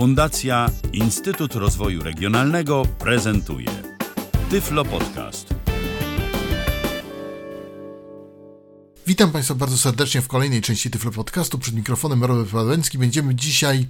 Fundacja 0.00 0.70
Instytut 0.92 1.54
Rozwoju 1.54 2.02
Regionalnego 2.02 2.82
prezentuje 2.98 3.68
Tyflo 4.50 4.84
Podcast. 4.84 5.54
Witam 9.06 9.30
Państwa 9.30 9.54
bardzo 9.54 9.78
serdecznie 9.78 10.22
w 10.22 10.28
kolejnej 10.28 10.62
części 10.62 10.90
Tyflo 10.90 11.10
Podcastu. 11.10 11.58
Przed 11.58 11.74
mikrofonem 11.74 12.24
Robert 12.24 12.50
Pawłęcki. 12.50 12.98
Będziemy 12.98 13.34
dzisiaj 13.34 13.86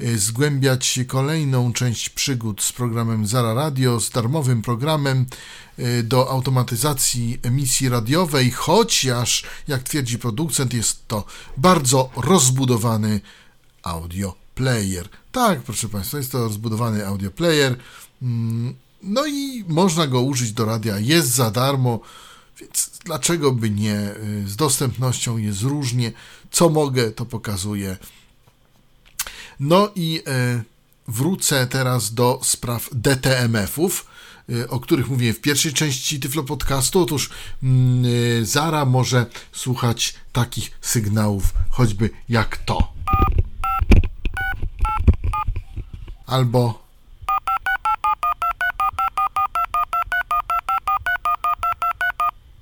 y, 0.00 0.18
zgłębiać 0.18 1.00
kolejną 1.06 1.72
część 1.72 2.10
przygód 2.10 2.62
z 2.62 2.72
programem 2.72 3.26
Zara 3.26 3.54
Radio, 3.54 4.00
z 4.00 4.10
darmowym 4.10 4.62
programem 4.62 5.26
y, 5.78 6.02
do 6.02 6.30
automatyzacji 6.30 7.38
emisji 7.42 7.88
radiowej, 7.88 8.50
chociaż, 8.50 9.44
jak 9.68 9.82
twierdzi 9.82 10.18
producent, 10.18 10.74
jest 10.74 11.08
to 11.08 11.24
bardzo 11.56 12.10
rozbudowany 12.16 13.20
audio 13.82 14.34
player. 14.58 15.08
Tak, 15.32 15.62
proszę 15.62 15.88
Państwa, 15.88 16.18
jest 16.18 16.32
to 16.32 16.38
rozbudowany 16.38 17.06
audio 17.06 17.30
player. 17.30 17.76
Mm, 18.22 18.74
no 19.02 19.26
i 19.26 19.64
można 19.68 20.06
go 20.06 20.20
użyć 20.20 20.52
do 20.52 20.64
radia, 20.64 20.98
jest 20.98 21.28
za 21.28 21.50
darmo, 21.50 22.00
więc 22.60 22.90
dlaczego 23.04 23.52
by 23.52 23.70
nie? 23.70 24.14
Z 24.46 24.56
dostępnością 24.56 25.36
jest 25.36 25.62
różnie. 25.62 26.12
Co 26.50 26.68
mogę, 26.68 27.10
to 27.10 27.26
pokazuję. 27.26 27.96
No 29.60 29.90
i 29.94 30.22
e, 30.26 30.62
wrócę 31.08 31.66
teraz 31.66 32.14
do 32.14 32.40
spraw 32.42 32.88
DTMF-ów, 32.92 34.06
e, 34.48 34.68
o 34.68 34.80
których 34.80 35.08
mówiłem 35.08 35.34
w 35.34 35.40
pierwszej 35.40 35.72
części 35.72 36.20
Tyflo 36.20 36.42
Podcastu. 36.42 37.00
Otóż 37.00 37.30
mm, 37.62 38.04
e, 38.40 38.44
Zara 38.44 38.84
może 38.84 39.26
słuchać 39.52 40.14
takich 40.32 40.70
sygnałów, 40.80 41.54
choćby 41.70 42.10
jak 42.28 42.56
to. 42.56 42.92
Albo 46.28 46.82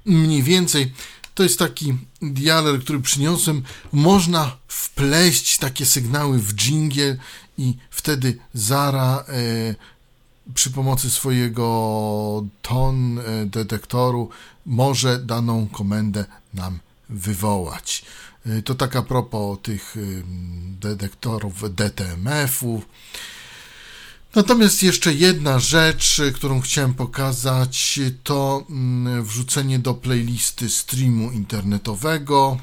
mniej 0.05 0.43
więcej 0.43 0.93
to 1.35 1.43
jest 1.43 1.59
taki 1.59 1.95
dialer, 2.23 2.81
który 2.81 3.01
przyniosłem. 3.01 3.63
Można 3.93 4.57
wpleść 4.69 5.59
takie 5.59 5.87
sygnały 5.87 6.39
w 6.39 6.55
dżingiel 6.55 7.19
i 7.59 7.75
wtedy 7.91 8.39
Zara 8.55 9.25
e, 9.29 9.75
przy 10.55 10.71
pomocy 10.71 11.11
swojego 11.11 12.45
ton 12.63 13.19
e, 13.19 13.47
detektoru 13.47 14.31
może 14.67 15.19
daną 15.19 15.69
komendę 15.69 16.25
nam 16.55 16.79
wywołać. 17.09 18.05
E, 18.47 18.63
to 18.63 18.75
tak 18.75 18.97
a 18.97 19.03
propos 19.03 19.59
tych 19.63 19.97
e, 19.97 20.01
detektorów 20.81 21.75
DTMF-u. 21.75 22.83
Natomiast 24.35 24.83
jeszcze 24.83 25.13
jedna 25.15 25.59
rzecz, 25.59 26.21
którą 26.35 26.61
chciałem 26.61 26.95
pokazać, 26.95 28.01
to 28.25 28.65
mm, 28.71 29.25
wrzucenie 29.25 29.79
do 29.79 29.95
playlisty 29.95 30.71
streamu 30.71 31.31
internetowego. 31.31 32.57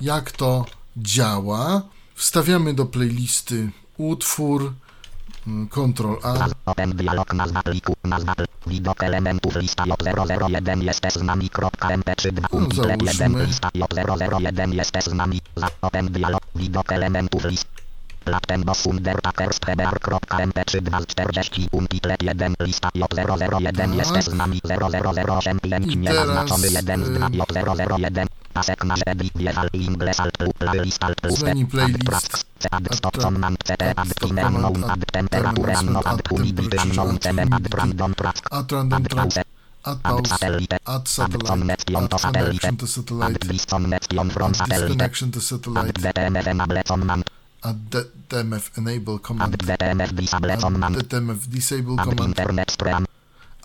Jak 0.00 0.30
to 0.30 0.66
działa? 0.96 1.82
Wstawiamy 2.14 2.74
do 2.74 2.86
playlisty 2.86 3.70
utwór, 3.98 4.72
mm, 5.46 5.68
Ctrl 5.68 6.14
A. 6.22 6.46
Open 6.66 6.92
dialog 6.92 7.34
nazwa 7.34 7.62
pliku, 7.62 7.96
nazwa 8.04 8.34
widok 8.66 9.02
elementów 9.02 9.56
lista 9.56 9.84
J001 9.84 10.82
jest 10.82 11.00
z 11.12 11.22
nami 11.22 11.50
kropka 11.50 11.88
mp3 11.88 12.32
2 12.32 12.48
No, 12.52 12.60
1 12.60 12.74
załóżmy. 13.16 13.46
lista 13.46 13.68
J001 13.68 14.72
jest 14.74 15.04
z 15.04 15.12
nami 15.12 15.40
za 15.56 15.68
open 15.82 16.06
dialog 16.12 16.42
widok 16.54 16.92
elementów 16.92 17.44
list 17.44 17.66
Latembo 18.26 18.72
Undertakers 18.86 19.60
PBR.mp3 19.60 20.80
240 20.80 21.68
Umpitlet 21.72 22.22
1 22.22 22.54
lista 22.60 22.88
J001 22.88 23.94
jest 23.94 24.30
z 24.30 24.34
nami. 24.34 24.60
0008 24.64 25.60
plemki 25.60 25.88
Tak. 25.88 25.94
I 25.94 25.98
nie 25.98 26.08
teraz, 26.10 26.26
zaznaczony 26.26 26.68
1 26.68 27.04
z 27.04 27.08
y, 27.08 27.12
2 27.12 27.28
J001 27.28 28.26
Pasek 28.52 28.84
na 28.84 28.94
żebi 28.96 29.30
wjechal 29.34 29.68
Ingles 29.72 30.20
alt 30.20 30.36
plus 30.38 30.52
playlist 30.58 31.04
alt 31.04 31.16
Zmieni 31.28 31.66
add 31.82 32.04
tracks. 32.04 32.44
Add 32.70 32.94
stop 32.94 33.12
track. 33.12 33.24
command 33.24 33.58
CT 33.64 33.82
Add 33.96 34.14
command, 34.20 34.56
unknown 34.56 34.90
add 34.90 35.12
temperature 35.12 35.74
unknown 35.80 36.06
add 36.06 36.28
humidity 36.28 36.76
unknown 36.78 37.18
cement 37.18 37.54
add 37.54 37.74
random 37.74 38.14
tracks. 38.14 38.40
Add 38.50 38.68
track. 38.68 39.08
pause 39.08 39.42
add 39.84 40.02
pause. 40.02 40.28
satellite. 40.28 40.78
Add 40.86 41.08
satellite. 41.08 41.46
connection 41.46 42.08
to 42.08 42.18
satellite 42.18 42.60
connection 42.60 42.76
to 42.76 42.84
add 42.84 42.88
satellite. 42.88 43.48
disconnection 43.48 44.30
from 44.30 44.50
Add 44.50 44.56
satellite. 44.56 44.88
disconnection 44.88 45.30
to 45.32 45.40
add 47.62 47.78
satellite. 47.92 48.22
DTMF 48.32 48.78
enable 48.78 49.18
command 49.18 49.54
Add 49.54 49.66
DMF 49.66 50.08
add 50.08 50.16
command. 50.16 50.16
Disable 50.16 50.52
Add 50.52 50.60
command 50.60 50.96
DTMF 50.96 51.48
disable 51.48 51.94
add 51.98 52.08
command. 52.08 52.28
internet 52.28 52.70
stream 52.70 53.06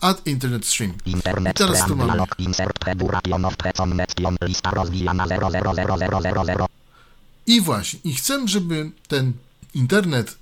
Add 0.00 0.20
internet 0.26 0.64
stream. 0.64 0.94
I 1.06 1.10
internet 1.10 1.56
teraz 1.56 1.86
tu 1.86 1.96
mamy. 1.96 2.12
dialog 2.12 2.28
insert 2.38 2.78
preduration 2.78 3.44
of 3.44 3.56
preconnection 3.56 4.36
lista 4.42 4.70
rozwijana 4.70 5.26
000000 5.26 6.66
I 7.46 7.60
właśnie, 7.60 8.00
i 8.04 8.14
chcę, 8.14 8.48
żeby 8.48 8.90
ten 9.08 9.32
internet, 9.74 10.36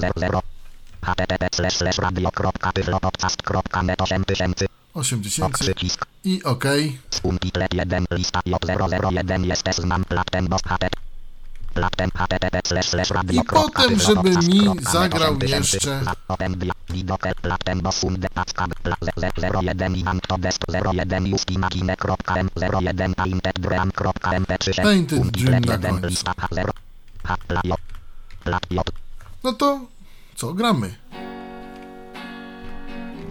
http 1.02 1.48
slash 1.54 1.76
slash 1.76 1.98
radio.tyflopodcast.net 1.98 4.02
8000 4.02 4.66
8000 4.94 5.52
przycisk. 5.52 6.06
I 6.24 6.42
OK. 6.42 6.64
Umpitlet 7.22 7.74
1 7.74 8.04
lista 8.10 8.40
J001 8.40 9.44
jest 9.44 9.74
znam 9.74 10.04
platem 10.04 10.48
I 13.32 13.40
potem, 13.44 14.00
żeby 14.00 14.30
mi 14.30 14.60
zagrał 14.92 15.38
jeszcze 15.46 16.00
Open 16.28 16.58
dia 16.58 16.72
widok 16.90 17.22
platem 17.42 17.80
boss 17.80 18.04
unde 18.04 18.28
packab 18.34 18.70
01 19.54 19.96
ivan 19.96 20.20
to 20.20 20.38
dest 20.38 20.64
01 20.68 21.26
justimagine.m 21.26 22.48
01 22.56 23.14
painted.mp3 23.14 24.82
Painted 24.82 25.26
Dream 25.30 25.60
na 25.64 25.74
1 25.74 25.90
końcu. 25.90 26.06
lista 26.06 26.32
H0 26.32 26.70
H 27.24 27.36
pla 27.48 27.60
J 27.64 27.76
plat 28.44 28.62
J 28.70 28.82
No 29.44 29.52
to 29.52 29.80
co, 30.36 30.54
gramy. 30.54 30.94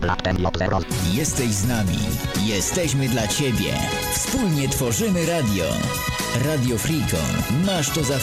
Platem 0.02 0.38
J0 0.38 0.84
Jesteś 1.14 1.50
z 1.50 1.68
nami. 1.68 1.98
Jesteśmy 2.46 3.10
dla 3.10 3.28
Ciebie. 3.28 3.74
Wspólnie 4.14 4.70
tworzymy 4.70 5.26
radio. 5.26 5.66
Radio 6.46 6.78
Frikon. 6.78 7.66
Masz 7.66 7.90
to 7.90 8.04
za 8.04 8.18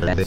lewy 0.00 0.24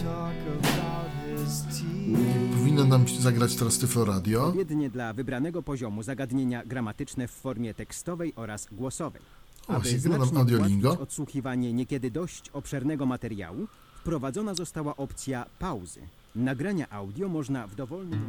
Powinno 2.57 2.86
nam 2.86 3.07
się 3.07 3.21
zagrać 3.21 3.56
teraz 3.56 3.77
Tyflo 3.77 4.06
Radio. 4.06 4.45
Odpowiednie 4.45 4.89
dla 4.89 5.13
wybranego 5.13 5.63
poziomu 5.63 6.04
zagadnienia 6.04 6.65
gramatyczne 6.65 7.27
w 7.27 7.31
formie 7.31 7.74
tekstowej 7.74 8.33
oraz 8.36 8.68
głosowej. 8.71 9.21
O, 9.68 9.74
Aby 9.74 10.00
znacznie 10.00 10.39
Audiolingo. 10.39 10.88
ułatwić 10.88 11.07
odsłuchiwanie 11.10 11.74
niekiedy 11.74 12.12
dość 12.12 12.50
obszernego 12.50 13.06
materiału, 13.06 13.68
wprowadzona 14.01 14.54
została 14.56 14.95
opcja 14.95 15.45
pauzy. 15.60 16.01
Nagrania 16.36 16.89
audio 16.89 17.30
można 17.30 17.68
w 17.68 17.75
dowolnym... 17.75 18.22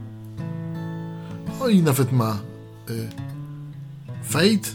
No 1.61 1.69
i 1.69 1.83
nawet 1.83 2.13
ma 2.13 2.39
y, 2.91 3.09
fade 4.23 4.69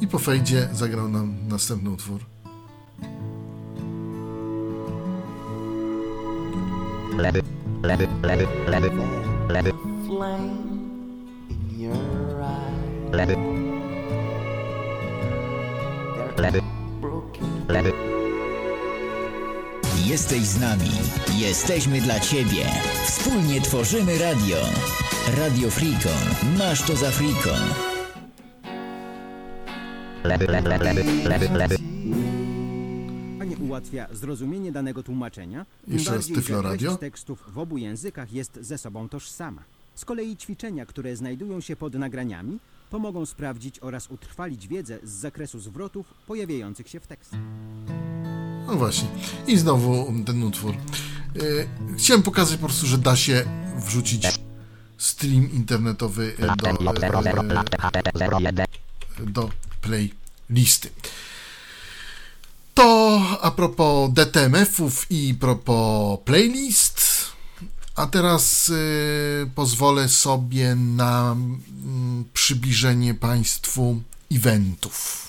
i 0.00 0.06
po 0.06 0.18
fejdzie 0.18 0.68
zagrał 0.72 1.08
nam 1.08 1.48
następny 1.48 1.90
utwór. 1.90 2.20
lewy, 7.16 7.42
lewy, 7.82 8.08
lewy, 8.22 8.46
lewy, 8.66 8.90
lewy, 9.48 9.72
flame 10.06 10.50
in 11.50 11.80
your 11.80 12.40
eye. 12.42 13.16
lewy, 13.16 13.36
lewy, 16.36 16.60
lewy, 17.68 17.92
Jesteś 20.04 20.40
z 20.42 20.60
nami. 20.60 20.90
Jesteśmy 21.38 22.00
dla 22.00 22.20
Ciebie. 22.20 22.66
Wspólnie 23.06 23.60
tworzymy 23.60 24.18
radio. 24.18 24.56
Radio 25.36 25.70
Freecon. 25.70 26.56
Masz 26.58 26.82
to 26.82 26.96
za 26.96 27.10
Freecon. 27.10 27.60
lewy, 30.24 30.46
lewy, 30.46 30.68
lewy, 30.68 30.84
lewy, 30.84 31.28
lewy, 31.28 31.48
lewy. 31.58 31.76
Panie 33.38 33.56
ułatwia 33.56 34.06
zrozumienie 34.12 34.72
danego 34.72 35.02
tłumaczenia, 35.02 35.66
tym 35.84 35.94
Jeszcze 35.94 36.10
raz 36.10 36.18
bardziej, 36.18 36.36
Tyflo 36.36 36.56
że 36.56 36.62
treść 36.68 36.84
Radio. 36.84 36.96
tekstów 36.98 37.44
w 37.48 37.58
obu 37.58 37.78
językach 37.78 38.32
jest 38.32 38.58
ze 38.60 38.78
sobą 38.78 39.08
tożsama. 39.08 39.62
Z 39.94 40.04
kolei 40.04 40.36
ćwiczenia, 40.36 40.86
które 40.86 41.16
znajdują 41.16 41.60
się 41.60 41.76
pod 41.76 41.94
nagraniami, 41.94 42.58
pomogą 42.90 43.26
sprawdzić 43.26 43.80
oraz 43.80 44.10
utrwalić 44.10 44.68
wiedzę 44.68 44.98
z 45.02 45.10
zakresu 45.10 45.60
zwrotów 45.60 46.14
pojawiających 46.26 46.88
się 46.88 47.00
w 47.00 47.06
tekście. 47.06 47.36
No 48.66 48.74
właśnie. 48.74 49.08
I 49.46 49.58
znowu 49.58 50.12
ten 50.26 50.42
utwór. 50.42 50.74
Yy, 51.34 51.68
chciałem 51.98 52.22
pokazać 52.22 52.56
po 52.56 52.66
prostu, 52.66 52.86
że 52.86 52.98
da 52.98 53.16
się 53.16 53.44
wrzucić 53.76 54.26
stream 54.98 55.52
internetowy 55.52 56.36
e, 56.38 56.46
do, 56.46 56.66
J00, 56.66 57.50
e, 57.50 57.54
lat 57.54 57.70
HTTP 57.80 58.28
01. 58.40 58.66
do 59.26 59.50
playlisty. 59.80 60.90
To 62.74 63.20
a 63.42 63.50
propos 63.50 64.10
DTMF-ów 64.12 65.06
i 65.10 65.34
propos 65.34 66.18
playlist. 66.24 67.04
A 67.96 68.06
teraz 68.06 68.68
y, 68.68 69.50
pozwolę 69.54 70.08
sobie 70.08 70.74
na 70.74 71.32
mm, 71.32 72.24
przybliżenie 72.32 73.14
Państwu 73.14 74.02
eventów. 74.32 75.23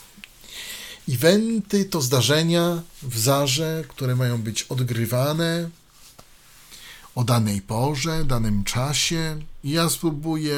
Eventy 1.09 1.85
to 1.85 2.01
zdarzenia 2.01 2.81
w 3.03 3.17
zarze, 3.17 3.83
które 3.87 4.15
mają 4.15 4.41
być 4.41 4.63
odgrywane 4.63 5.69
o 7.15 7.23
danej 7.23 7.61
porze, 7.61 8.25
danym 8.25 8.63
czasie. 8.63 9.39
Ja 9.63 9.89
spróbuję 9.89 10.57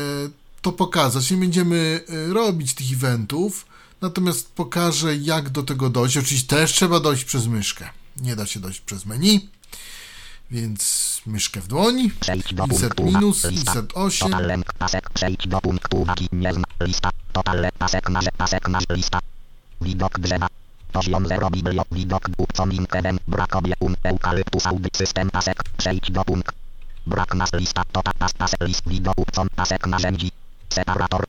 to 0.61 0.71
pokazać. 0.71 1.31
Nie 1.31 1.37
będziemy 1.37 2.01
y, 2.09 2.33
robić 2.33 2.73
tych 2.73 2.93
eventów, 2.93 3.65
natomiast 4.01 4.51
pokażę, 4.51 5.15
jak 5.15 5.49
do 5.49 5.63
tego 5.63 5.89
dojść. 5.89 6.17
Oczywiście 6.17 6.47
też 6.47 6.73
trzeba 6.73 6.99
dojść 6.99 7.23
przez 7.23 7.47
myszkę. 7.47 7.89
Nie 8.17 8.35
da 8.35 8.45
się 8.45 8.59
dojść 8.59 8.81
przez 8.81 9.05
menu, 9.05 9.49
więc 10.51 11.21
myszkę 11.25 11.61
w 11.61 11.67
dłoni. 11.67 12.11
Insert 12.69 12.99
minus, 12.99 13.45
insert 13.51 13.91
8. 13.93 14.29
Total 14.29 14.47
length 14.47 14.73
pasek. 14.73 15.09
Przejdź 15.09 15.47
do 15.47 15.61
punktu 15.61 16.01
uwagi. 16.01 16.29
Nie 16.31 16.53
zna. 16.53 16.63
Lista. 16.81 17.09
Total 17.33 17.61
length 17.61 17.77
pasek 17.77 18.09
masz. 18.09 18.25
Pasek 18.37 18.69
masz. 18.69 18.83
Lista. 18.89 19.19
Widok 19.81 20.19
drzewa. 20.19 20.47
Poziom 20.91 21.27
0 21.27 21.49
biblio. 21.49 21.83
Widok 21.91 22.29
bupcon 22.37 22.71
inkedem. 22.71 23.19
Brak 23.27 23.55
obiekun. 23.55 23.95
Eukalyptus 24.03 24.65
audy. 24.67 24.89
System 24.95 25.29
pasek. 25.29 25.63
Przejdź 25.77 26.11
do 26.11 26.23
punkt. 26.23 26.55
Brak 27.05 27.35
masz. 27.35 27.53
Lista. 27.53 27.83
Total 27.91 28.13
pas. 28.19 28.33
Pasek. 28.33 28.61
List. 28.61 28.83
Widok 28.87 29.17
upcon. 29.17 29.47
Pasek 29.55 29.87
narzędzi. 29.87 30.31
Separator. 30.69 31.25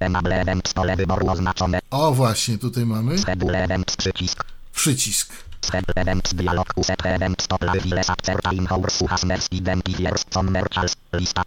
Enable 0.00 0.40
event. 0.40 0.68
Stole 0.68 0.96
wyboru 0.96 1.30
oznaczone. 1.30 1.78
O, 1.90 2.12
właśnie, 2.12 2.58
tutaj 2.58 2.86
mamy 2.86 3.18
Schedule 3.18 3.64
event. 3.64 3.96
Przycisk. 3.96 4.44
przycisk. 4.72 5.32
Schedule 5.64 5.94
events 5.94 6.34
dialog 6.34 6.72
uset 6.76 7.06
event 7.06 7.42
stop 7.42 7.62
live 7.62 7.82
files 7.82 8.10
at 8.10 8.22
certain 8.22 8.66
hours 8.66 9.02
has 9.08 9.24
mercy 9.24 9.56
identifiers 9.56 10.24
merchals 10.42 10.96
lista 11.12 11.44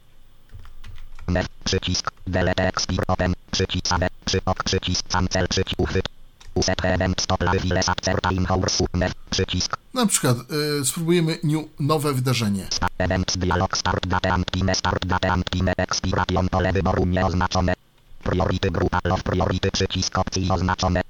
mer 1.28 1.46
przycisk 1.64 2.12
delete 2.28 2.68
expire 2.68 3.04
open 3.08 3.34
przycisk 3.52 3.88
save 3.88 4.10
przyok 4.26 4.64
przycisk 4.64 5.08
cancel 5.08 5.48
przycisk 5.48 5.80
uchwyt 5.80 6.10
uset 6.56 6.86
event 6.86 7.22
stop 7.22 7.42
live 7.42 7.62
files 7.62 7.90
at 7.90 8.02
certain 8.02 8.46
hours 8.46 8.82
mer 8.94 9.12
przycisk. 9.30 9.78
Na 9.94 10.06
przykład 10.06 10.38
y, 10.82 10.86
spróbujemy 10.86 11.40
new, 11.44 11.66
nowe 11.80 12.14
wydarzenie. 12.14 12.68
sta 12.70 12.88
event 12.98 13.38
dialog 13.38 13.78
start 13.78 14.08
date 14.08 14.34
and 14.34 14.46
start 14.74 15.06
date 15.06 15.32
and 15.32 15.46
expiration 15.78 16.50
pole 16.50 16.74
wyboru 16.74 17.06
nieoznaczone. 17.06 17.74
Priority 18.24 18.72
grupa 18.72 19.00
love 19.04 19.24
priority 19.24 19.72
przycisk 19.72 20.18
opcji 20.18 20.52
oznaczone 20.52 21.02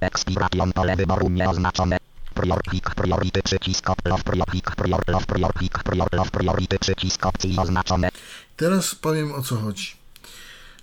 expiration 0.00 0.72
pole 0.72 0.96
wyboru 0.96 1.28
nieoznaczone. 1.30 1.96
Prior 2.34 2.62
click 2.70 2.94
priority 2.94 3.42
przycisk 3.42 3.88
love 4.04 4.22
prior 4.22 4.46
click 4.50 4.76
prior 4.76 5.00
love 5.08 5.26
prior 5.26 5.52
click 5.58 5.82
prior 5.82 6.08
love 6.12 6.30
priority 6.30 6.78
przycisk 6.78 7.26
opcji 7.26 7.58
oznaczone 7.58 8.08
Teraz 8.56 8.94
powiem 8.94 9.32
o 9.32 9.42
co 9.42 9.56
chodzi. 9.56 9.92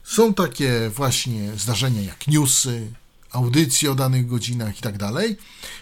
Są 0.04 0.34
takie 0.34 0.90
właśnie 0.90 1.52
zdarzenia 1.58 2.02
jak 2.02 2.28
newsy, 2.28 2.88
audycje 3.32 3.92
o 3.92 3.96
danych 3.96 4.28
godzinach 4.28 4.80
i 4.80 4.82
tak 4.82 4.98
dalej. 4.98 5.38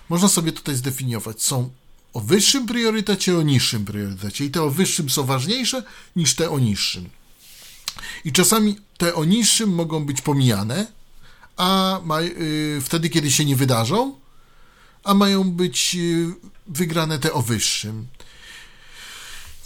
Można 0.10 0.28
sobie 0.28 0.52
tutaj 0.52 0.76
zdefiniować. 0.76 1.44
Są 1.44 1.70
o 2.14 2.22
wyższym 2.22 2.66
priorytecie, 2.68 3.38
o 3.38 3.42
niższym 3.42 3.86
priorytecie. 3.86 4.46
I 4.46 4.52
te 4.52 4.64
o 4.64 4.70
wyższym 4.70 5.10
są 5.10 5.24
ważniejsze 5.24 5.84
niż 6.16 6.36
te 6.36 6.50
o 6.50 6.60
niższym. 6.60 7.10
I 8.26 8.32
czasami 8.32 8.78
te 8.98 9.16
o 9.16 9.26
niższym 9.26 9.70
mogą 9.70 10.06
być 10.06 10.22
pomijane, 10.22 10.88
a 11.58 12.00
ma, 12.04 12.22
y, 12.22 12.80
wtedy, 12.84 13.10
kiedy 13.10 13.32
się 13.32 13.46
nie 13.46 13.56
wydarzą, 13.56 14.16
a 15.04 15.14
mają 15.14 15.52
być 15.52 15.96
y, 15.96 16.34
wygrane 16.68 17.20
te 17.20 17.34
o 17.34 17.42
wyższym. 17.42 18.08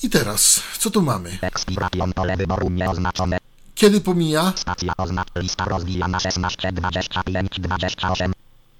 I 0.03 0.09
teraz, 0.09 0.63
co 0.79 0.91
tu 0.91 1.01
mamy? 1.01 1.37
expiration 1.41 2.13
pole 2.13 2.37
wyboru 2.37 2.69
nieoznaczone. 2.69 3.37
Kiedy 3.75 4.01
pomija? 4.01 4.53
stacja 4.55 4.93
oznacz 4.97 5.27
lista 5.35 5.65
rozwijana 5.65 6.19
16 6.19 6.71
25 6.71 7.59
28 7.59 8.33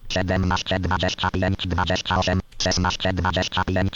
17 0.10 0.80
25 0.80 1.58
28 1.68 2.42
16 2.64 3.14
25 3.14 3.92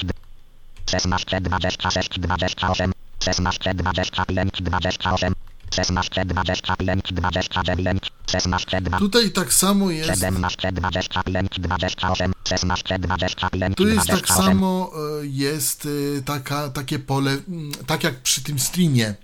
16 0.92 1.42
26 1.42 2.19
28 2.19 2.92
16 3.24 3.74
25 3.74 4.51
28 4.62 5.33
16 5.71 6.25
25 6.25 7.04
29 7.13 8.12
16 8.31 8.81
2 8.81 9.00
Tutaj 9.00 9.31
tak 9.31 9.54
samo 9.54 9.92
jest. 9.92 10.10
17 10.10 10.71
25 10.71 11.60
28 11.60 12.33
16 12.48 13.00
25 13.00 13.75
Tu 13.75 13.88
jest 13.88 14.07
tak 14.07 14.18
28 14.18 14.45
samo 14.45 14.92
e, 15.21 15.25
jest 15.25 15.88
e, 16.18 16.21
taka, 16.21 16.69
takie 16.69 17.00
pole, 17.00 17.31
mm, 17.31 17.71
tak 17.88 18.04
jak 18.04 18.16
przy 18.16 18.44
tym 18.44 18.60
streamie. 18.60 19.16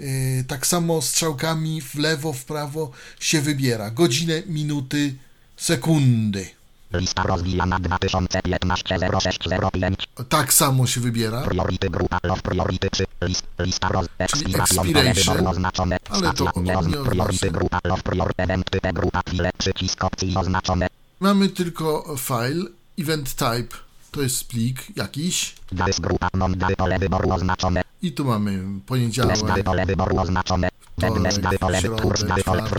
E, 0.00 0.44
Tak 0.44 0.66
samo 0.66 1.02
strzałkami 1.02 1.80
w 1.82 1.94
lewo, 1.94 2.32
w 2.32 2.44
prawo 2.44 2.90
się 3.20 3.40
wybiera. 3.40 3.90
Godzinę, 3.90 4.42
minuty, 4.46 5.14
sekundy. 5.56 6.57
Lista 6.92 7.22
rozwijana 7.22 7.78
2015 7.78 8.98
06 9.20 9.38
05 9.72 10.08
Tak 10.28 10.52
samo 10.52 10.86
się 10.86 11.00
wybiera. 11.00 11.42
Priority 11.42 11.90
grupa 11.90 12.18
love 12.22 12.42
priority 12.42 12.90
przy 12.90 13.04
list, 13.22 13.46
lista 13.58 13.88
roz 13.88 14.06
expiration 14.18 14.86
wyboru 15.14 15.48
oznaczone. 15.48 15.96
Ale 16.10 16.32
to 16.32 16.52
nie 16.56 16.78
oznacza. 16.78 17.10
priority 17.10 17.50
grupa 17.50 17.80
love 17.84 18.02
prior 18.02 18.32
event 18.36 18.70
type 18.70 18.92
grupa 18.92 19.22
chwile 19.28 19.50
przycisk 19.58 20.04
opcji 20.04 20.36
oznaczone. 20.36 20.86
Mamy 21.20 21.48
tylko 21.48 22.16
file, 22.18 22.64
event 22.98 23.34
type, 23.34 23.76
to 24.10 24.22
jest 24.22 24.48
plik 24.48 24.96
jakiś. 24.96 25.54
dys 25.72 26.00
grupa 26.00 26.28
non 26.34 26.58
dary 26.58 26.76
pole 26.76 26.98
wyboru 26.98 27.32
oznaczone. 27.32 27.82
I 28.02 28.12
tu 28.12 28.24
mamy 28.24 28.80
poniedziałek, 28.86 29.36
pole 29.64 29.86
wyboru 29.86 30.18
oznaczone. 30.18 30.68
Wednes 30.98 31.38
dary 31.38 31.58
pole 31.58 31.80
środę, 31.80 32.02
wytwórz 32.02 32.24
dary 32.24 32.42
pole 32.42 32.60
czwartek, 32.60 32.78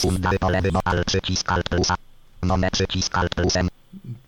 free 0.00 0.18
dary 0.20 0.38
pole 0.38 0.62
wyboru 0.62 0.82
al 0.84 1.04
przycisk 1.04 1.52
alt 1.52 1.68
plusa 1.68 1.94
nome 2.44 2.70
przycisk 2.70 3.18
alt 3.18 3.34
plusem 3.34 3.68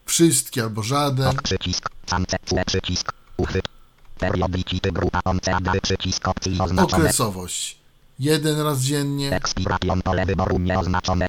wszystkie 0.07 0.63
albo 0.63 0.83
żaden. 0.83 1.27
ok 1.27 1.43
przycisk 1.43 1.91
cance 2.07 2.37
cue 2.45 2.65
przycisk 2.65 3.13
uchwyt 3.37 3.69
periodicity 4.19 4.93
grupa 4.93 5.21
once 5.25 5.53
przycisk 5.83 6.29
opcji 6.29 6.61
oznaczone 6.61 7.03
Okresowość. 7.03 7.79
Jeden 8.19 8.61
raz 8.61 8.81
dziennie. 8.81 9.31
Expiration 9.33 10.03
pole 10.03 10.27
wyboru 10.27 10.59
nieoznaczone. 10.59 11.27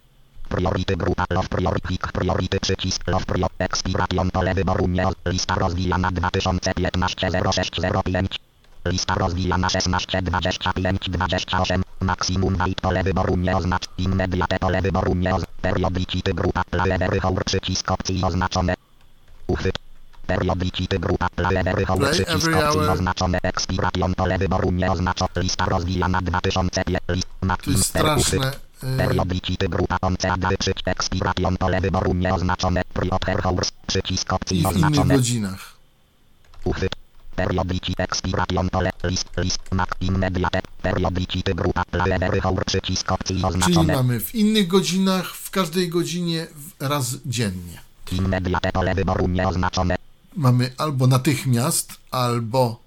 Priority 0.49 0.95
grupa 0.97 1.25
love 1.29 1.47
priority 1.49 1.87
click 1.87 2.11
priority 2.11 2.59
przycisk 2.59 3.07
love 3.07 3.25
prior 3.25 3.49
expiration 3.59 4.31
pole 4.31 4.53
wyboru 4.53 4.87
nie 4.87 5.07
lista 5.25 5.55
rozwijana 5.55 6.11
2015 6.11 7.29
0605 7.53 8.39
lista 8.87 9.13
rozwijana 9.15 9.69
16 9.69 10.21
25 10.21 11.09
28 11.09 11.83
maksimum 12.01 12.55
height 12.59 12.81
pole 12.81 13.03
wyboru 13.03 13.37
nie 13.37 13.57
oznacz. 13.57 13.83
Immediate 13.97 14.59
pole 14.59 14.81
wyboru 14.81 15.15
nie 15.15 15.35
oznacz 15.35 15.49
periodicity 15.61 16.33
grupa 16.33 16.61
levery 16.71 17.19
hour 17.21 17.43
przycisk 17.45 17.91
opcji 17.91 18.23
oznaczone. 18.23 18.73
Uchwyt. 19.47 19.75
Periodicity 20.27 20.99
grupa 20.99 21.27
levery 21.37 21.85
hour 21.85 21.99
Play 21.99 22.11
przycisk 22.11 22.47
opcji 22.55 22.79
oznaczone. 22.81 23.37
Expiration 23.43 24.15
pole 24.15 24.37
wyboru 24.37 24.71
nie 24.71 24.91
oznacza 24.91 25.25
lista 25.35 25.65
rozwijana 25.65 26.21
2005 26.21 26.97
list 27.07 27.27
To 27.39 27.45
maximum 27.45 27.81
uchwyt. 28.19 28.59
e, 28.83 28.97
Periodicity 28.97 29.69
grupa 29.69 29.97
onceady 30.01 30.57
przycisk 30.57 30.87
expiration 30.87 31.57
pole 31.57 31.81
wyboru 31.81 32.13
nieoznaczone 32.13 32.81
Prior 32.93 33.41
hours 33.43 33.71
przycisk 33.87 34.33
opcji 34.33 34.57
I 34.59 34.61
w 34.61 34.63
innych 34.63 34.75
oznaczone. 34.75 35.15
godzinach. 35.15 35.73
Uchwyt 36.63 36.91
Periodici 37.37 37.93
expiration 37.97 38.69
pole. 38.69 38.89
List, 39.03 39.29
list, 39.37 39.61
Mac, 39.71 39.89
in 40.01 40.17
mediate. 40.17 40.61
Periodici 40.81 41.43
ty 41.43 41.53
grupa. 41.53 41.83
Hour, 42.43 42.65
przycisk 42.65 43.11
opcji 43.11 43.35
Czyli 43.35 43.45
oznaczone. 43.45 43.93
mamy 43.95 44.19
w 44.19 44.35
innych 44.35 44.67
godzinach, 44.67 45.35
w 45.35 45.49
każdej 45.49 45.89
godzinie 45.89 46.47
raz 46.79 47.15
dziennie. 47.25 47.79
In 48.11 48.27
mediate 48.29 48.71
pole 48.71 48.95
wyboru 48.95 49.27
nieoznaczone. 49.27 49.95
Mamy 50.35 50.73
albo 50.77 51.07
natychmiast, 51.07 51.93
albo 52.11 52.79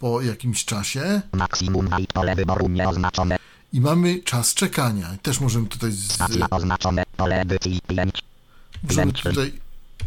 po 0.00 0.20
jakimś 0.22 0.64
czasie 0.64 1.22
Maksimum 1.32 1.88
wait 1.88 2.12
pole 2.12 2.34
wyboru 2.36 2.68
nieoznaczone. 2.68 3.36
i 3.72 3.80
mamy 3.80 4.20
czas 4.22 4.54
czekania. 4.54 5.16
Też 5.22 5.40
możemy 5.40 5.66
tutaj 5.66 5.92
z, 5.92 6.12
Stacja 6.12 6.50
oznaczone. 6.50 7.02
Pole 7.16 7.40
edycji 7.40 7.80
5. 7.88 8.22
możemy 8.88 9.12
tutaj 9.12 9.52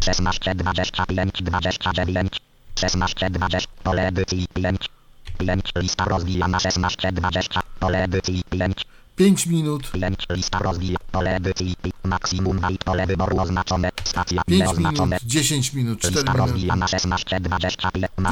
16, 0.03 0.55
25, 0.55 1.31
29. 1.43 2.41
16, 2.79 3.29
20. 3.29 3.69
Pole 3.83 4.07
edycji 4.07 4.47
5. 4.53 4.89
5. 5.37 5.71
Lista 5.75 6.05
rozwijana 6.05 6.59
16, 6.59 7.11
20. 7.11 7.61
Pole 7.79 8.03
edycji 8.03 8.41
5. 8.49 8.85
5 9.15 9.45
minut, 9.47 9.91
5. 9.91 10.25
Lista 10.29 10.59
rozwija. 10.59 10.97
Pole 11.11 11.35
edycji. 11.35 11.75
Maksimum 12.03 12.59
pole 12.85 13.07
wyboru 13.07 13.39
oznaczone. 13.39 13.89
Stacja 14.03 14.41
5 14.43 14.61
nieoznaczone. 14.61 15.05
minut, 15.15 15.23
10 15.25 15.73
minut, 15.73 15.99
4 15.99 16.15
Lista 16.15 16.33
minuty. 16.33 16.51
rozwijana 16.51 16.87
16, 16.87 17.39
20. 17.39 17.89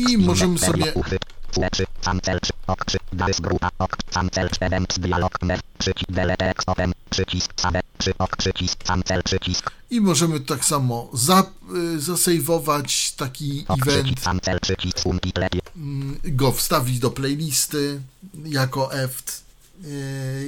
I 0.10 0.18
możemy 0.18 0.60
sobie-. 0.60 0.94
Fleczy, 1.54 1.86
cancel, 2.02 2.40
ok, 2.68 2.86
trzy, 2.86 2.98
dys, 3.14 3.42
grupa, 3.42 3.70
ok, 3.80 3.98
cancel, 4.14 4.50
events, 4.60 5.00
dialog, 5.00 5.40
przycisk, 5.78 6.12
delete, 6.12 6.46
text, 6.46 6.70
open, 6.70 6.94
przycisk, 7.10 7.54
save, 7.62 7.82
przy, 7.98 8.14
ok, 8.18 8.36
przycisk, 8.38 8.84
cancel, 8.84 9.24
przycisk, 9.24 9.72
I 9.90 10.02
możemy 10.02 10.40
tak 10.40 10.66
samo 10.66 11.10
za, 11.14 11.44
y, 11.96 12.00
zasejwować 12.02 13.12
taki 13.12 13.66
ok, 13.68 13.88
event, 13.88 14.04
przycisk, 14.04 14.24
cancel, 14.24 14.60
przycisk, 14.60 14.98
mm, 15.76 16.20
go 16.24 16.52
wstawić 16.52 17.00
do 17.00 17.10
playlisty 17.12 18.02
jako 18.46 18.94
eft, 18.94 19.43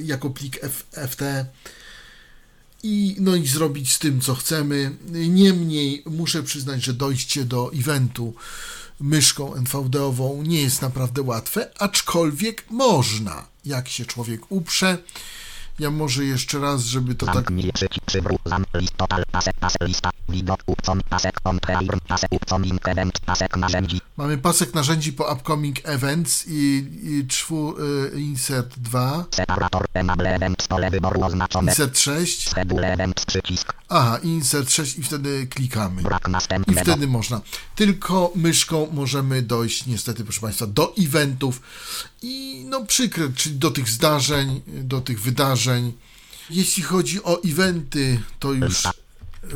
jako 0.04 0.30
plik 0.30 0.60
FT 1.08 1.22
i 2.82 3.16
no 3.20 3.36
i 3.36 3.46
zrobić 3.46 3.92
z 3.92 3.98
tym 3.98 4.20
co 4.20 4.34
chcemy. 4.34 4.96
Niemniej 5.28 6.02
muszę 6.06 6.42
przyznać, 6.42 6.84
że 6.84 6.92
dojście 6.92 7.44
do 7.44 7.70
eventu 7.74 8.34
myszką 9.00 9.54
NVD-ową 9.54 10.42
nie 10.42 10.62
jest 10.62 10.82
naprawdę 10.82 11.22
łatwe, 11.22 11.70
aczkolwiek 11.78 12.64
można, 12.70 13.48
jak 13.64 13.88
się 13.88 14.04
człowiek 14.04 14.52
uprze. 14.52 14.98
Ja 15.78 15.90
może 15.90 16.24
jeszcze 16.24 16.58
raz, 16.58 16.82
żeby 16.82 17.14
to 17.14 17.26
tak 17.26 17.50
Mamy 24.16 24.38
pasek 24.38 24.74
narzędzi 24.74 25.12
po 25.12 25.32
Upcoming 25.32 25.76
Events 25.84 26.44
i, 26.48 26.90
i 27.02 27.26
czwu, 27.28 27.74
y, 28.14 28.20
insert 28.20 28.78
2, 28.78 29.24
separator, 29.30 29.86
enable, 29.94 30.34
event, 30.34 30.68
pole 30.68 30.90
wyboru 30.90 31.24
oznaczone, 31.24 31.72
insert 31.72 31.98
6, 31.98 32.48
schedule, 32.48 32.92
event, 32.92 33.26
przycisk, 33.26 33.74
aha, 33.88 34.18
insert 34.22 34.70
6 34.72 34.98
i 34.98 35.02
wtedy 35.02 35.46
klikamy. 35.46 36.02
brak 36.02 36.28
I 36.68 36.74
wtedy 36.74 37.06
można. 37.06 37.40
Tylko 37.74 38.32
myszką 38.34 38.88
możemy 38.92 39.42
dojść 39.42 39.86
niestety, 39.86 40.24
proszę 40.24 40.40
Państwa, 40.40 40.66
do 40.66 40.94
eventów 40.98 41.60
i 42.22 42.64
no 42.68 42.84
przykre, 42.84 43.32
czyli 43.32 43.54
do 43.54 43.70
tych 43.70 43.88
zdarzeń, 43.88 44.60
do 44.66 45.00
tych 45.00 45.20
wydarzeń. 45.20 45.92
Jeśli 46.50 46.82
chodzi 46.82 47.22
o 47.22 47.42
eventy, 47.42 48.22
to 48.38 48.52
już 48.52 48.82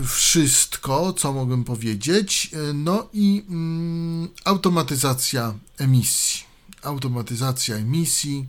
wszystko, 0.06 1.12
co 1.12 1.32
mogłem 1.32 1.64
powiedzieć. 1.64 2.50
No 2.74 3.08
i 3.12 3.44
mm, 3.48 4.28
automatyzacja 4.44 5.54
emisji. 5.78 6.44
Automatyzacja 6.82 7.76
emisji, 7.76 8.46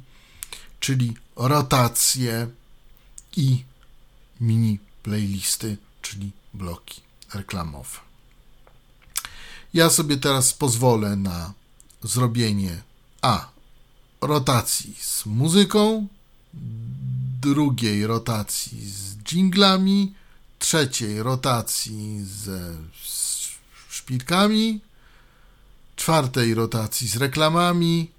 czyli 0.79 1.13
rotacje 1.35 2.47
i 3.37 3.63
mini 4.41 4.79
playlisty, 5.03 5.77
czyli 6.01 6.31
bloki 6.53 7.01
reklamowe. 7.33 7.99
Ja 9.73 9.89
sobie 9.89 10.17
teraz 10.17 10.53
pozwolę 10.53 11.15
na 11.15 11.53
zrobienie 12.03 12.81
A. 13.21 13.49
Rotacji 14.21 14.95
z 14.99 15.25
muzyką, 15.25 16.07
drugiej 17.41 18.07
rotacji 18.07 18.89
z 18.89 19.17
dżinglami, 19.17 20.13
trzeciej 20.59 21.23
rotacji 21.23 22.25
ze 22.25 22.75
szpilkami, 23.89 24.81
czwartej 25.95 26.53
rotacji 26.53 27.07
z 27.07 27.15
reklamami 27.15 28.11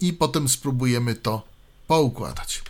i 0.00 0.12
potem 0.12 0.48
spróbujemy 0.48 1.14
to 1.14 1.42
poukładać. 1.86 2.62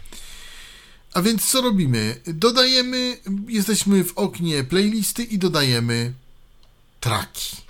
A 1.14 1.22
więc 1.22 1.50
co 1.50 1.60
robimy? 1.60 2.20
Dodajemy, 2.26 3.16
jesteśmy 3.48 4.04
w 4.04 4.18
oknie 4.18 4.64
playlisty 4.64 5.24
i 5.24 5.38
dodajemy 5.38 6.12
traki. 7.00 7.69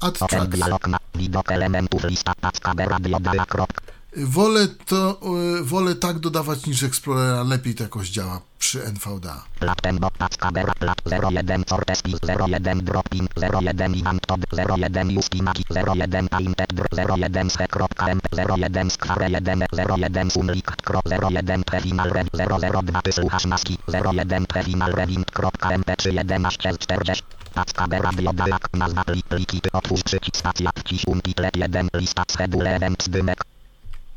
Open, 0.00 0.28
tracks. 0.28 0.48
dialog, 0.48 0.86
ma, 0.86 0.98
widok, 1.14 1.52
elementów, 1.52 2.04
lista, 2.04 2.32
packa, 2.40 2.74
radio, 2.76 3.18
krop, 3.46 3.72
Wolę 4.16 4.68
to, 4.86 5.20
y, 5.60 5.64
wolę 5.64 5.94
tak 5.94 6.18
dodawać 6.18 6.66
niż 6.66 6.82
Explorera, 6.82 7.42
lepiej 7.42 7.74
to 7.74 7.82
jakoś 7.82 8.10
działa 8.10 8.40
przy 8.58 8.84
NVDA. 8.84 9.44
Platem 9.60 9.98
bo 9.98 10.10
packa 10.10 10.52
bera 10.52 10.74
plat 10.74 10.98
01 11.32 11.64
Fortespi 11.64 12.14
01 12.48 12.84
Dropping 12.84 13.30
01 13.36 13.94
Ivan 13.94 14.20
Todd 14.20 14.40
01 14.52 15.10
Justinaki 15.10 15.64
01 15.70 16.28
Painted 16.28 16.72
01 17.08 17.50
Ske.mp 17.50 18.28
01 18.58 18.90
Square 18.90 19.30
1 19.30 19.66
01 19.72 20.30
Sumlik 20.30 20.72
01 21.20 21.64
Terminal 21.64 22.10
Red 22.10 22.28
002 22.32 23.02
Ty 23.02 23.12
słuchasz 23.12 23.46
maski 23.46 23.78
01 23.88 24.46
Terminal 24.46 24.92
Revint.mp 24.92 25.96
311 25.96 26.78
40 26.78 27.24
Packa 27.54 27.88
bera 27.88 28.12
biodalak 28.12 28.68
nazwa 28.72 29.04
plik 29.04 29.26
pliki 29.26 29.60
otwórz 29.72 30.02
przycisk 30.02 30.36
stacja 30.36 30.70
wciś 30.76 31.06
umpitlet 31.06 31.56
1 31.56 31.88
lista 31.94 32.22
schedule 32.28 32.76
event 32.76 33.08
dymek 33.08 33.55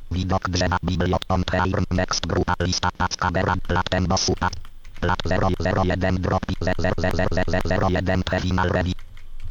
Widok 0.10 0.50
drzewa 0.50 0.78
biblioton 0.82 1.44
Trailm 1.44 1.86
Next 1.94 2.26
grupa 2.26 2.56
lista 2.60 2.90
packa 2.98 3.32
bera 3.32 3.56
platem 3.68 4.08
bossu 4.08 4.34
pat 4.40 4.54
Plat 5.02 5.20
001 5.26 6.20
dropi 6.20 6.54
00001 6.62 8.24
terminal 8.24 8.70
revi 8.70 8.94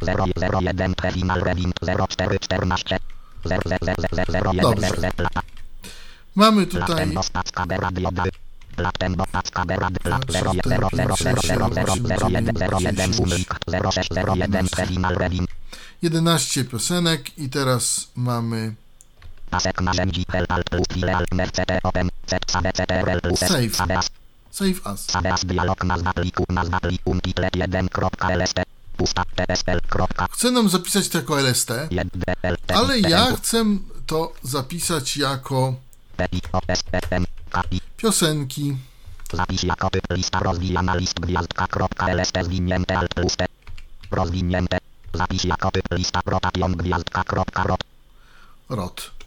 001 0.03 0.95
terminal 0.95 1.41
revint 1.41 1.75
0414 1.83 2.99
00001 3.45 5.13
plata 5.17 5.43
Mamy 6.35 6.67
tutaj 6.67 6.87
Platem 6.87 7.15
boss 7.15 7.31
packa 7.31 7.67
bera 7.67 7.91
dioda 7.91 8.25
Platem 8.77 9.17
boss 9.17 9.29
packa 9.31 9.65
bera 9.65 9.91
plat 10.03 10.25
000000101 10.27 13.15
sumlik 13.15 13.55
0601 13.67 14.69
terminal 14.77 15.15
revint 15.15 15.51
11 16.03 16.65
piosenek 16.65 17.39
i 17.39 17.49
teraz 17.49 18.09
mamy 18.15 18.75
Pasek 19.51 19.81
narzędzi 19.81 20.25
Help 20.33 20.51
Alt 20.53 20.71
plus 20.71 20.87
File 20.93 21.17
Alt 21.17 21.35
Mer 21.35 21.51
CT 21.53 21.71
Open 21.83 22.11
Z 22.27 22.51
Save 22.51 22.73
CTRL 22.73 23.21
plus 23.21 23.39
Save. 23.39 23.71
Saveas 23.71 24.11
Save 24.51 24.81
As. 24.85 25.01
Saveas 25.07 25.45
dialog 25.45 25.85
nazwa 25.85 26.13
pliku 26.13 26.45
nazwa 26.49 26.81
pliku 26.81 27.11
umpitlet 27.11 27.57
1.lst 27.57 28.59
pusta 28.97 29.25
tsl. 29.25 29.81
Chcę 30.31 30.51
nam 30.51 30.69
zapisać 30.69 31.09
to 31.09 31.19
jako 31.19 31.41
LST, 31.41 31.71
ale 32.75 32.99
ja 32.99 33.37
chcę 33.37 33.65
to 34.07 34.33
zapisać 34.43 35.17
jako 35.17 35.75
piosenki. 37.97 38.77
Zapis 39.33 39.63
jako 39.63 39.91
typ 39.91 40.11
lista 40.11 40.39
rozwijana 40.41 40.95
list 40.95 41.21
gwiazdka.lst 41.21 42.37
zwinięte 42.45 42.99
alt 42.99 43.15
plus 43.15 43.37
T. 43.37 43.47
Rozwinięte. 44.11 44.79
Zapis 45.15 45.45
jako 45.45 45.71
typ 45.71 45.87
lista 45.91 46.21
rotation 46.27 46.73
gwiazdka.rot. 46.73 47.79
Rot. 48.69 49.18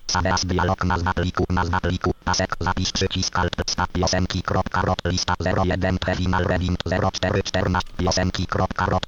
Dialog 0.46 0.84
nazwa 0.84 1.14
pliku 1.14 1.46
nazwa 1.50 1.80
pliku 1.80 2.14
pasek 2.26 2.56
zapis 2.60 2.92
przycisk 2.92 3.40
alt 3.40 3.56
sta 3.70 3.88
piosenki.rot 3.88 5.00
lista 5.06 5.36
01 5.40 5.98
terminal 6.00 6.44
revint 6.44 6.80
0414 6.86 7.88
piosenki.rot 7.98 9.06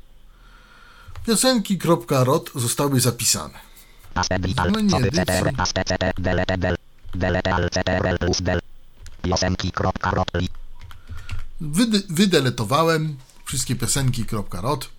Piosenki.rot 1.25 2.49
zostały 2.55 2.99
zapisane. 2.99 3.59
Paste 4.13 4.39
vital 4.39 4.69
Zmienię 4.71 4.89
copy 4.91 5.07
edycję. 5.07 5.25
ctr 5.25 5.55
paste 5.55 5.83
ct 5.83 6.21
delete 6.21 6.57
del 6.57 6.75
delete 7.15 7.53
al 7.53 7.69
ctrl 7.69 8.17
plus 8.17 8.41
del 8.41 8.59
piosenki.rot 9.21 10.27
li 10.33 10.49
Wyde- 11.61 12.03
wydeletowałem 12.09 13.17
wszystkie 13.45 13.75
piosenki.rot, 13.75 14.89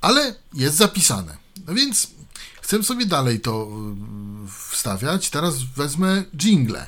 ale 0.00 0.34
jest 0.54 0.76
zapisane. 0.76 1.36
No 1.66 1.74
więc 1.74 2.08
chcę 2.66 2.82
sobie 2.82 3.06
dalej 3.06 3.40
to 3.40 3.68
y, 3.68 4.48
wstawiać. 4.70 5.30
Teraz 5.30 5.62
wezmę 5.62 6.24
jingle. 6.36 6.86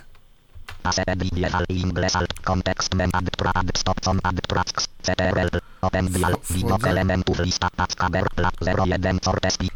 Wchodzę. 6.43 6.91
elementów 6.91 7.39
lista 7.39 7.69
Packa 7.77 8.11
Ber 8.11 8.25
Pla 8.37 8.51
01 8.87 9.21
Fortespi 9.21 9.71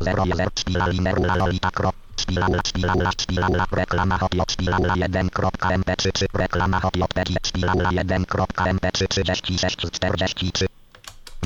01 0.00 0.48
Szpila 0.58 0.86
Linerula 0.86 1.36
Lolita 1.36 1.70
Krop 1.70 1.94
Szpilaula 2.16 2.62
Szpilaula 2.66 3.10
Szpilaula 3.18 3.66
Reklama 3.72 4.18
Hopiot 4.18 4.52
Szpilaula 4.52 4.94
1.mp3 4.94 6.12
czy 6.12 6.26
Reklama 6.34 6.80
Hopiot 6.80 7.14
Peki 7.14 7.36
Szpilaula 7.42 7.90
1.mp3 7.90 9.08
36 9.08 9.76
43 9.90 10.81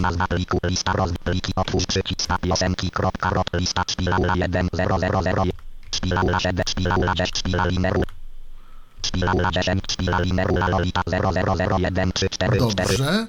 Nazwa 0.00 0.26
pliku 0.26 0.58
lista 0.64 0.92
rozpliki 0.92 1.52
otwórz 1.56 1.86
przycisk 1.86 2.38
piosenki 2.40 2.90
kropka 2.90 3.30
rot 3.30 3.46
lista 3.52 3.82
szpilaula 3.88 4.34
1000 4.34 4.70
szpilaula 5.90 6.38
7 6.38 6.62
szpilaula 6.66 7.14
10 7.14 7.38
szpila 7.38 7.66
lineru 7.66 8.02
szpilaula 9.02 9.50
10 9.50 9.80
szpila 9.88 10.20
linerula 10.20 10.68
lolita 10.68 11.02
0001 11.06 11.94
3 11.94 12.12
4 12.12 12.38
4 12.38 12.58
Dobrze. 12.58 13.26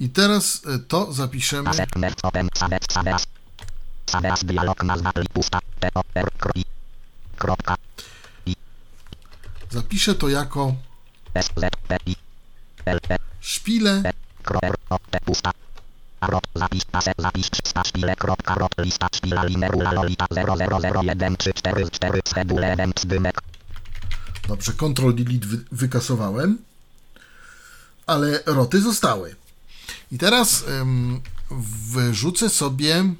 I 0.00 0.08
teraz 0.08 0.62
y, 0.64 0.78
to 0.88 1.12
zapiszemy. 1.12 1.70
Zapiszę 9.70 10.14
to 10.14 10.28
jako 10.28 10.74
szpile. 13.40 14.02
Rot, 16.22 16.46
zapis, 16.54 16.82
ase, 16.92 17.12
zapis, 17.18 17.50
sta, 17.64 17.84
szpile, 17.84 18.16
kropka, 18.16 18.54
rot, 18.54 18.74
lista, 18.78 19.08
szpila, 19.14 19.44
linerula, 19.44 19.92
lolita, 19.92 20.26
0001, 20.30 21.36
3, 21.36 21.52
4, 21.52 21.90
4, 21.90 22.20
schedule, 22.24 22.72
event, 22.72 23.06
dymek, 23.06 23.42
Dobrze, 24.48 24.72
Ctrl 24.72 25.12
Delete 25.14 25.46
wy, 25.46 25.64
wykasowałem, 25.72 26.58
ale 28.06 28.40
roty 28.46 28.80
zostały. 28.80 29.36
I 30.12 30.18
teraz 30.18 30.64
ym, 30.68 31.20
wyrzucę 31.92 32.48
sobie 32.48 33.14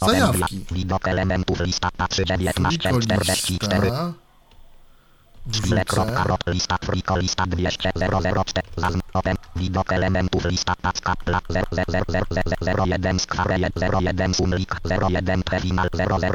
Zajawki. 0.00 0.64
widok 0.72 1.08
elementów, 1.08 1.60
lista, 1.60 1.90
patrzy, 1.96 2.24
19, 2.24 2.78
44, 2.78 3.90
Wrzucę. 5.46 5.84
rot, 6.24 6.40
lista, 6.46 6.76
frikolista, 6.84 7.46
200, 7.46 7.92
004, 7.94 8.62
zazn, 8.76 9.00
open, 9.14 9.36
widok 9.56 9.92
elementów, 9.92 10.44
lista, 10.44 10.74
packa, 10.82 11.14
pla, 11.24 11.40
01, 12.86 13.18
skware, 13.20 13.70
01, 14.02 14.34
sumlik, 14.34 14.76
01, 14.84 15.42
terminal, 15.42 15.88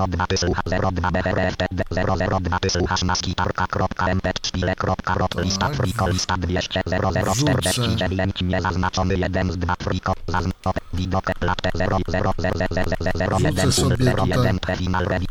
002, 0.07 0.27
ty 0.27 0.37
słucha, 0.37 0.61
02, 0.91 1.11
BRFTD, 1.11 1.83
002, 1.91 2.59
ty 2.59 2.69
słuchasz 2.69 3.03
maski, 3.03 3.35
tarka, 3.35 3.67
kropka, 3.67 4.07
mp, 4.07 4.31
szpile, 4.47 4.75
kropka, 4.75 5.13
rot, 5.13 5.35
lista, 5.35 5.67
Tak. 5.67 5.75
frikolista, 5.75 6.37
200, 6.37 6.81
00, 6.85 7.11
Wrzucę. 7.33 7.53
49, 7.61 8.41
niezaznaczony, 8.41 9.15
1 9.15 9.51
z 9.51 9.57
2, 9.57 9.75
friko, 9.83 10.13
zazn, 10.27 10.51
open, 10.65 10.83
widok, 10.93 11.25
plat, 11.39 11.61
0, 11.75 11.97
0, 12.07 12.33
0, 12.37 12.53
0, 12.69 12.95
0, 13.15 13.37
1, 13.39 13.55
Wrzucę 13.55 13.71
sobie 13.71 13.95
01, 14.13 14.59
tutaj. 14.59 14.75
terminal, 14.75 15.05
revi, 15.05 15.27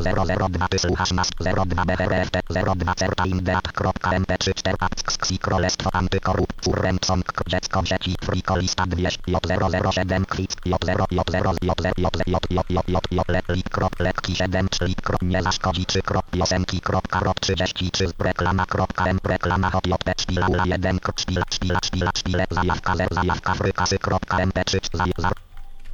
002, 0.48 0.68
ty 0.68 0.78
słuchasz 0.78 1.12
mask, 1.12 1.34
02, 1.66 1.84
BRFT, 1.84 2.36
02, 2.76 2.94
certa, 2.94 3.26
indeat, 3.26 3.69
kropka, 3.72 4.18
mp, 4.18 4.38
3, 4.38 4.54
4, 4.54 4.76
ksi, 5.04 5.38
królestwo, 5.38 5.90
antykorup, 5.92 6.52
furrem, 6.64 6.98
sąk, 7.04 7.32
dziecko, 7.46 7.82
dzieci, 7.82 8.14
frikolista, 8.24 8.86
200, 8.86 9.18
J007, 9.28 10.24
klik, 10.26 10.50
J0, 10.66 11.04
J0, 11.10 11.54
J0, 11.62 11.90
J0, 11.98 12.16
J, 12.26 12.38
J, 12.58 12.80
J, 12.88 12.98
J, 13.10 13.22
le, 13.28 13.40
lik, 13.48 13.68
krop, 13.68 14.00
lekki, 14.00 14.34
7, 14.34 14.68
szlik, 14.72 15.00
krop, 15.00 15.22
nie 15.22 15.42
zaszkodzi, 15.42 15.84
3, 15.84 16.02
krop, 16.02 16.24
piosenki, 16.30 16.80
kropka, 16.80 17.18
rok, 17.20 17.40
33, 17.40 18.06
reklama, 18.18 18.66
kropka, 18.66 19.04
m, 19.06 19.18
reklama, 19.24 19.70
hot, 19.70 19.86
j, 19.86 20.12
szpila, 20.16 20.46
ula, 20.46 20.64
1, 20.64 20.98
krop, 20.98 21.20
szpila, 21.20 21.42
szpila, 21.50 21.78
szpila, 21.82 22.10
szpile, 22.14 22.44
zajawka, 22.50 22.96
zer, 22.96 23.08
zajawka, 23.10 23.54
frykasy, 23.54 23.98
kropka, 23.98 24.46
mp, 24.46 24.64
3, 24.64 24.80
zaj, 24.92 25.12
zaj, 25.18 25.32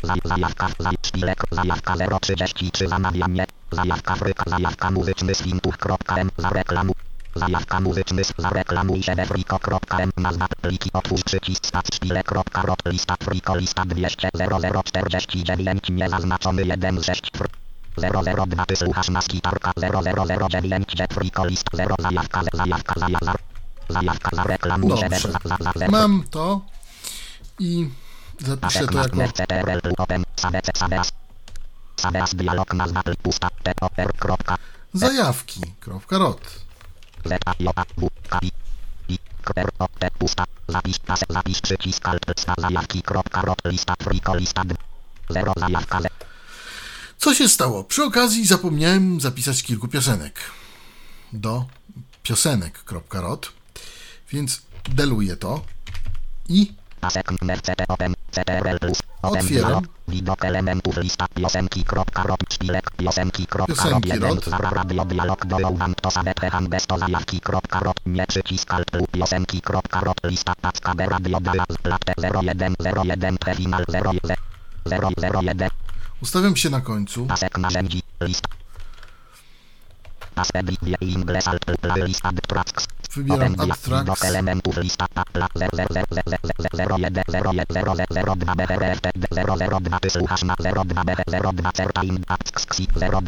zaj, 0.02 0.18
zajawka, 0.24 0.68
zaj, 0.78 0.96
szpilek, 1.02 1.40
zajawka, 1.50 1.94
033, 2.20 2.88
zamawianie, 2.88 3.44
zajawka, 3.72 4.14
fryka, 4.14 4.44
zajawka, 4.46 4.90
muzyczny, 4.90 5.34
swintuch, 5.34 5.76
kropka, 5.76 6.16
m, 6.16 6.30
za 6.38 6.50
reklamu, 6.50 6.92
Zajawka 7.36 7.80
muzyczny, 7.80 8.22
zareklamuj 8.38 9.02
się 9.02 9.14
we 9.14 9.26
friko.m, 9.26 10.10
nazwa 10.16 10.46
pliki, 10.60 10.90
otwórz 10.92 11.24
przycisk, 11.24 11.66
stac, 11.66 11.94
szpile, 11.94 12.22
kropka, 12.22 12.62
rot, 12.62 12.78
lista, 12.86 13.14
friko, 13.24 13.56
lista 13.56 13.84
200, 13.84 14.28
0049, 14.84 15.88
niezaznaczony 15.90 16.62
1 16.62 17.00
z 17.00 17.04
6, 17.04 17.30
fr. 17.36 17.48
002, 17.96 18.66
ty 18.66 18.76
słuchasz 18.76 19.08
maski, 19.08 19.40
tarka, 19.40 19.72
0009, 20.50 20.94
jet, 20.98 21.14
friko, 21.14 21.46
list, 21.46 21.64
0, 21.72 21.94
zajawka, 21.98 22.42
zajawka, 22.52 23.00
zajawka, 23.00 23.34
zajawka, 23.88 24.36
zareklamuj 24.36 24.96
się 24.96 25.08
we, 25.08 25.20
Dobrze. 25.20 25.32
za, 25.32 25.56
za, 25.64 25.72
za, 25.76 25.88
Mam 25.88 26.24
to 26.30 26.60
i 27.58 27.90
zapiszę 28.38 28.86
to 28.86 28.98
jako 28.98 29.16
mer, 29.16 29.32
Co 47.18 47.34
się 47.34 47.48
stało? 47.48 47.84
Przy 47.84 48.04
okazji 48.04 48.46
zapomniałem 48.46 49.20
zapisać 49.20 49.62
kilku 49.62 49.88
piosenek 49.88 50.40
do 51.32 51.64
piosenek.rot, 52.22 53.52
więc 54.32 54.62
deluję 54.88 55.36
to 55.36 55.64
i 56.48 56.72
plus, 58.80 59.00
Otwieram. 59.22 59.48
dialog, 59.48 59.84
widok 60.08 60.44
elementów, 60.44 60.96
lista, 60.96 61.26
piosenki, 61.34 61.84
kropka, 61.84 62.22
rot, 62.22 62.40
szpilek, 62.52 62.90
piosenki, 62.90 63.46
kropka, 63.46 63.74
Piosenki, 63.74 64.08
jeden, 64.08 64.38
radio, 64.60 65.04
dialog, 65.04 65.46
dołączam, 65.46 65.94
to 65.94 66.10
sobie, 66.10 66.34
precham, 66.34 66.68
bez 66.68 66.86
to, 66.86 66.98
zajawki, 66.98 67.40
kropka, 67.40 67.80
rot, 67.80 67.96
nie, 68.06 68.26
przycisk, 68.26 68.74
alt, 68.74 68.94
lub, 68.94 69.10
piosenki, 69.10 69.60
kropka, 69.60 70.00
rot, 70.00 70.16
lista, 70.24 70.54
packa, 70.60 70.94
be, 70.94 71.06
radio, 71.06 71.40
dala, 71.40 71.64
platę, 71.82 72.12
01, 72.16 72.74
01, 72.80 73.38
terminal, 73.38 73.84
0, 73.88 74.12
0, 74.86 75.10
0, 75.16 75.42
1, 75.42 75.70
ustawiam 76.22 76.56
się 76.56 76.70
na 76.70 76.80
końcu. 76.80 77.26
Pasek 77.26 77.58
narzędzi, 77.58 78.02
list. 78.20 78.42
Pasek 78.42 78.46
wie 78.46 78.48
ingles 78.48 78.48
alt 78.48 78.48
playlist 78.48 78.48
add 78.48 78.54
tracks. 79.78 80.25
Wybieram 83.16 83.54
tracks. 83.54 84.24
elementów 84.24 84.76
lista 84.76 85.06
pla 85.32 85.48
001 85.54 86.12
02 88.36 88.54
BRFT 88.54 89.06
002 89.80 90.00
ty 90.00 90.10
słuchasz 90.10 90.42
na 90.42 90.54
02 90.56 90.84
BR 90.84 91.24
02 91.54 91.72
certa 91.72 92.02
in 92.04 92.24
ksi 92.66 92.86
02 92.86 93.20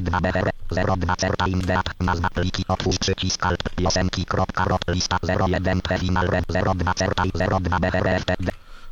02 0.00 0.20
BR 0.20 0.50
02 0.70 1.16
certa 1.16 1.46
in 1.46 1.60
deat 1.60 2.00
nazwa 2.00 2.30
pliki 2.30 2.64
otwórz 2.68 2.98
przycisk 2.98 3.46
alt 3.46 3.62
piosenki 3.76 4.24
kropka 4.24 4.64
rot 4.64 4.84
lista 4.88 5.18
01 5.22 5.80
terminal 5.80 6.26
red 6.26 6.46
02 6.46 6.94
certa 6.94 7.24
i 7.24 7.32
02 7.60 7.80
BRFT 7.80 8.36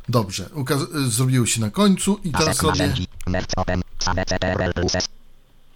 Dobrze, 0.09 0.49
zrobiło 1.07 1.45
się 1.45 1.61
na 1.61 1.69
końcu 1.69 2.19
i 2.23 2.31
teraz 2.31 2.57
Pasek 2.57 2.91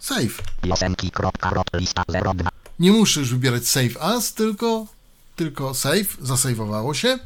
save 0.00 0.28
CTRL 0.28 0.60
plus 0.60 0.78
S, 0.78 0.80
save. 0.80 0.80
piosenki 0.80 1.10
kropka 1.10 1.50
rot 1.50 1.66
lista 1.74 2.04
02 2.34 2.50
Nie 2.78 2.92
muszę 2.92 3.20
już 3.20 3.30
wybierać 3.30 3.68
save 3.68 3.96
as, 4.00 4.34
tylko, 4.34 4.86
tylko 5.36 5.74
save, 5.74 6.16
zasejwowało 6.20 6.94
się. 6.94 7.18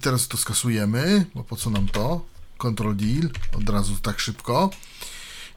Teraz 0.00 0.28
to 0.28 0.36
skasujemy, 0.36 1.24
bo 1.34 1.44
po 1.44 1.56
co 1.56 1.70
nam 1.70 1.88
to? 1.88 2.20
Ctrl 2.58 2.94
deal, 2.96 3.30
od 3.58 3.68
razu 3.68 3.96
tak 4.02 4.20
szybko. 4.20 4.70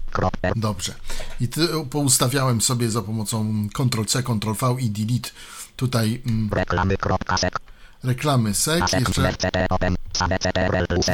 Dobrze. 0.55 0.93
I 1.41 1.47
ty, 1.47 1.67
poustawiałem 1.89 2.61
sobie 2.61 2.89
za 2.89 3.01
pomocą 3.01 3.67
Ctrl-C, 3.73 4.23
Ctrl-V 4.23 4.75
i 4.79 4.89
Delete 4.89 5.29
tutaj 5.75 6.21
mm, 6.27 6.49
reklamy 8.03 8.53
sek. 8.53 8.83
Jeszcze 8.93 9.33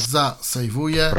zasejwuję. 0.02 1.12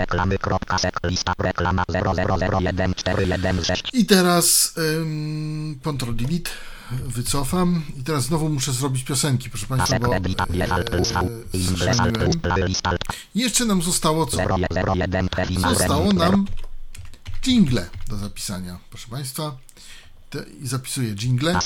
I 3.93 4.07
teraz 4.07 4.75
ym, 4.79 5.81
Ctrl 5.83 6.15
Delete 6.15 6.51
wycofam. 7.07 7.83
I 7.97 8.03
teraz 8.03 8.25
znowu 8.25 8.49
muszę 8.49 8.73
zrobić 8.73 9.05
piosenki, 9.05 9.51
proszę 9.51 9.67
Państwa, 9.67 9.99
bo 9.99 10.15
e, 10.15 10.21
e, 12.85 12.97
Jeszcze 13.35 13.65
nam 13.65 13.83
zostało 13.83 14.27
co? 14.27 14.37
Zostało 15.69 16.13
nam 16.13 16.47
jingle 17.43 17.91
do 18.09 18.17
zapisania, 18.17 18.79
proszę 18.91 19.09
Państwa. 19.09 19.57
I 20.63 20.67
zapisuję 20.67 21.15
jingle. 21.15 21.57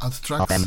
Add 0.00 0.20
tracks. 0.20 0.58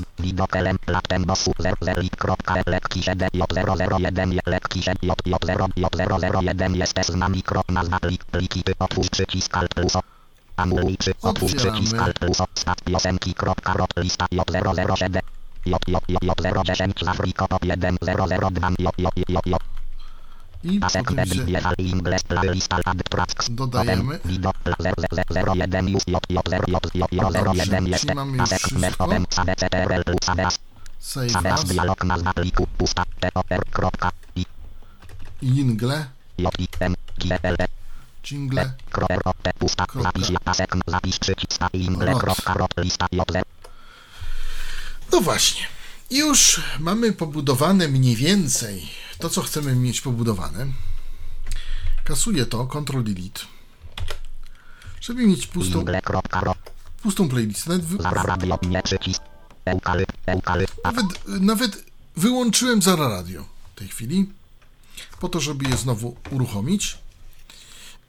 Anuluj 10.56 10.98
przy 10.98 11.14
otwórz 11.22 11.56
przycisk 11.56 11.98
alt 11.98 12.20
plus 12.20 12.42
odstaw 12.42 12.82
piosenki 12.82 13.34
kropka 13.34 13.74
rot 13.74 13.90
lista 13.98 14.26
j007 14.26 15.20
j010 15.66 17.06
z 17.06 17.08
Afriko 17.08 17.48
top 17.48 17.66
1 17.66 17.98
002 18.02 18.50
j 18.80 18.92
j 18.98 19.10
j 19.28 19.40
j 19.46 19.73
i 20.64 20.80
oczywiście 21.10 21.46
dodajemy. 23.50 24.20
Mamy 28.16 28.38
już 28.38 28.50
wszystko. 28.50 29.08
Save 31.00 31.32
as. 31.54 31.62
Jingle. 35.44 36.06
Jingle. 38.32 38.72
Kropka. 42.20 42.54
No 45.12 45.22
właśnie. 45.22 45.68
Już 46.14 46.62
mamy 46.80 47.14
pobudowane 47.14 47.88
mniej 47.88 48.16
więcej 48.16 48.90
to, 49.18 49.30
co 49.30 49.42
chcemy 49.42 49.76
mieć 49.76 50.02
pobudowane. 50.02 50.68
Kasuję 52.04 52.46
to, 52.46 52.68
Ctrl 52.68 53.04
Delete. 53.04 53.42
Żeby 55.02 55.28
mieć 55.28 55.48
pustą, 55.48 55.86
pustą 57.04 57.30
playlistę. 57.30 57.70
Nawet, 57.70 57.86
wy, 57.86 57.98
nawet, 60.84 61.06
nawet 61.28 61.84
wyłączyłem 62.16 62.82
Zara 62.82 63.08
Radio 63.08 63.46
w 63.76 63.80
tej 63.80 63.88
chwili, 63.88 64.30
po 65.20 65.30
to, 65.30 65.40
żeby 65.40 65.70
je 65.70 65.78
znowu 65.78 66.16
uruchomić 66.32 66.98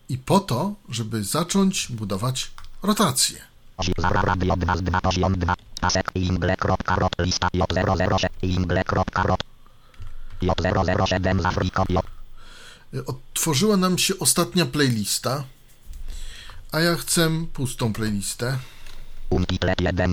i 0.08 0.18
po 0.18 0.40
to, 0.40 0.74
żeby 0.88 1.24
zacząć 1.24 1.86
budować 1.90 2.50
rotację. 2.82 3.53
Zara 3.82 4.22
radio 4.22 4.56
2 4.56 4.76
z 4.76 4.82
2 4.82 5.00
poziom 5.00 5.34
2 5.34 5.54
pasek 5.80 6.10
ingle 6.14 6.56
kropka 6.56 6.94
rot 6.94 7.12
lista 7.18 7.48
J 7.52 7.66
006 7.66 8.34
ingle 8.42 8.84
kropka 8.84 9.22
rot 9.22 9.42
J 10.42 10.54
007 11.06 11.42
z 11.42 11.46
Afriko 11.46 11.84
J 11.88 12.04
Otworzyła 13.06 13.76
nam 13.76 13.98
się 13.98 14.14
ostatnia 14.18 14.66
playlista, 14.66 15.44
a 16.72 16.80
ja 16.80 16.96
chcę 16.96 17.46
pustą 17.52 17.92
playlistę. 17.92 18.58
Untitled 19.30 19.80
1 19.80 20.12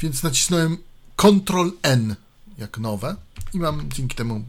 Więc 0.00 0.22
nacisnąłem 0.22 0.78
Ctrl 1.16 1.70
N 1.82 2.16
jak 2.58 2.78
nowe 2.78 3.16
i 3.54 3.58
mam 3.58 3.90
dzięki 3.92 4.16
temu 4.16 4.44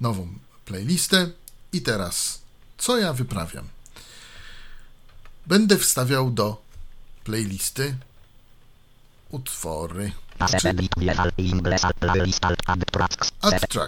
nową 0.00 0.28
playlistę. 0.64 1.30
I 1.72 1.82
teraz, 1.82 2.40
co 2.78 2.98
ja 2.98 3.12
wyprawiam? 3.12 3.68
Będę 5.46 5.78
wstawiał 5.78 6.30
do 6.30 6.62
Playlisty. 7.24 7.94
Utwory. 9.30 10.12
Czyli 10.60 10.88
Attracts. 13.40 13.82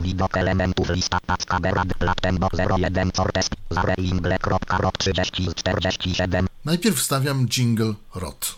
Widok 0.00 0.36
elementów 0.36 0.90
lista 0.90 1.18
paska 1.26 1.60
berad 1.60 1.88
latembo 2.00 2.48
01 2.52 3.12
cortes 3.12 3.48
zareingle 3.70 4.38
kropka 4.38 4.78
rot 4.78 4.98
30 4.98 5.54
47 5.54 6.46
Najpierw 6.64 6.96
wstawiam 6.96 7.46
jingle 7.48 7.94
rot. 8.14 8.54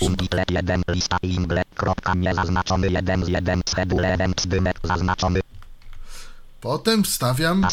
Untitled 0.00 0.50
1 0.50 0.82
lista 0.88 1.16
ingle 1.22 1.62
kropka 1.74 2.14
niezaznaczony 2.14 2.90
1 2.90 3.24
z 3.24 3.28
1 3.28 3.62
schedule 3.68 4.14
event 4.14 4.40
zdymek 4.42 4.76
zaznaczony 4.84 5.40
Potem 6.62 7.02
wstawiam 7.04 7.66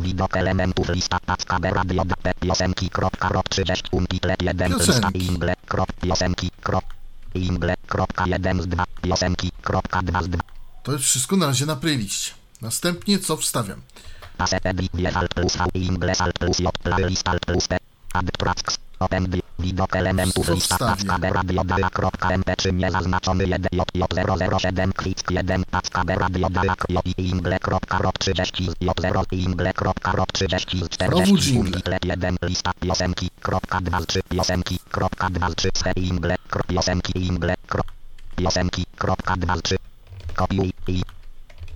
widok 0.00 0.36
elementów 0.36 0.88
lista 0.88 1.18
paska 1.26 1.58
radio 1.62 2.02
piosenki 2.40 2.90
kropka 2.90 3.28
rok 3.28 3.48
30 3.48 3.82
untitled 3.92 4.42
lista 4.78 5.10
ingle 5.14 5.54
krop 5.66 5.92
piosenki 5.92 6.50
krop 6.62 6.84
ingle 7.34 7.74
kropka 7.86 8.24
z 8.60 8.68
piosenki 9.02 9.52
kropka 9.62 10.00
z 10.22 10.28
To 10.82 10.92
jest 10.92 11.04
wszystko 11.04 11.36
na 11.36 11.46
razie 11.46 11.66
na 11.66 11.76
playliście. 11.76 12.32
Następnie 12.60 13.18
co 13.18 13.36
wstawiam? 13.36 13.80
Plus, 15.34 15.56
ingle, 15.74 16.12
plus, 16.38 16.58
j, 16.58 16.70
plus, 17.46 17.68
ad, 18.12 18.26
Opędy. 18.98 19.40
Widok 19.58 19.96
elementów 19.96 20.48
lista 20.48 20.78
paczka 20.78 21.18
B 21.18 21.30
radio 21.32 21.62
nie 22.72 22.90
zaznaczony 22.90 23.46
1JJ007 23.46 24.92
kwit 24.92 25.30
1 25.30 25.64
paczka 25.70 26.04
B 26.04 26.14
radio 26.14 26.50
dalak 26.50 26.84
J 26.88 27.02
i 27.06 27.28
ingle 27.28 27.58
kropka 27.58 27.98
rok 27.98 28.18
30 28.18 28.70
J0 28.82 29.24
i 29.30 29.42
ingle 29.42 29.72
kropka 29.72 30.12
rok 30.12 30.32
30 30.32 30.88
40 30.88 31.54
ingle 31.54 31.98
1 32.02 32.36
lista 32.42 32.72
piosenki 32.80 33.30
kropka 33.42 33.80
2 33.80 34.06
3 34.06 34.22
piosenki 34.28 34.78
kropka 34.90 35.30
2 35.30 35.54
3 35.54 35.70
se 35.74 35.92
ingle 35.96 36.36
krop 36.50 36.66
piosenki 36.66 37.12
ingle 37.26 37.54
krop 37.66 37.86
piosenki 38.36 38.86
kropka 38.96 39.36
2 39.36 39.56
3 39.62 39.76
kopiuj 40.34 40.70
i 40.88 41.02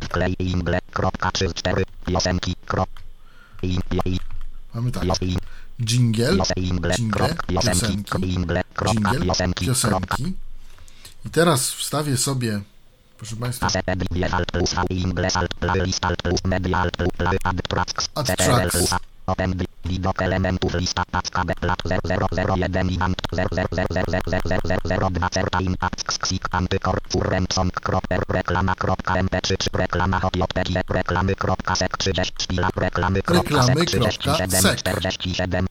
wklej 0.00 0.34
ingle 0.38 0.78
kropka 0.92 1.30
3 1.30 1.48
4 1.48 1.84
piosenki 2.04 2.54
krop 2.66 2.88
i 3.62 3.78
i 4.04 4.18
Mamy 4.74 4.90
tak 4.92 5.04
dżingiel, 5.82 6.42
dżingle, 6.56 7.34
piosenki, 7.46 8.04
dżingiel, 8.20 9.26
piosenki. 9.66 10.34
I 11.26 11.30
teraz 11.30 11.70
wstawię 11.70 12.16
sobie, 12.16 12.60
proszę 13.18 13.36
Państwa, 13.36 13.68
Attracts. 18.14 18.94
Open 19.28 19.52
widok 19.84 20.22
elementów 20.22 20.74
lista 20.74 21.02
paczka 21.10 21.44
B 21.44 21.54
plat 21.60 21.78
001 21.84 22.90
i 22.90 22.98
ant 23.00 23.22
0000002 23.32 25.30
certa 25.30 25.60
in 25.60 25.76
pack 25.76 26.04
ksik 26.04 26.48
antykor 26.50 27.00
furrensong 27.12 27.72
kroper 27.72 28.20
reklama 28.28 28.74
kropka 28.74 29.14
mp3 29.14 29.52
reklama 29.72 30.18
hotjpg 30.18 30.90
reklamy 30.90 31.34
kropka 31.34 31.74
sek 31.74 31.96
30 31.96 32.32
szpila 32.42 32.68
reklamy 32.76 33.22
kropka 33.22 33.62
sek 33.62 33.78
37 33.84 34.76
47 34.76 35.66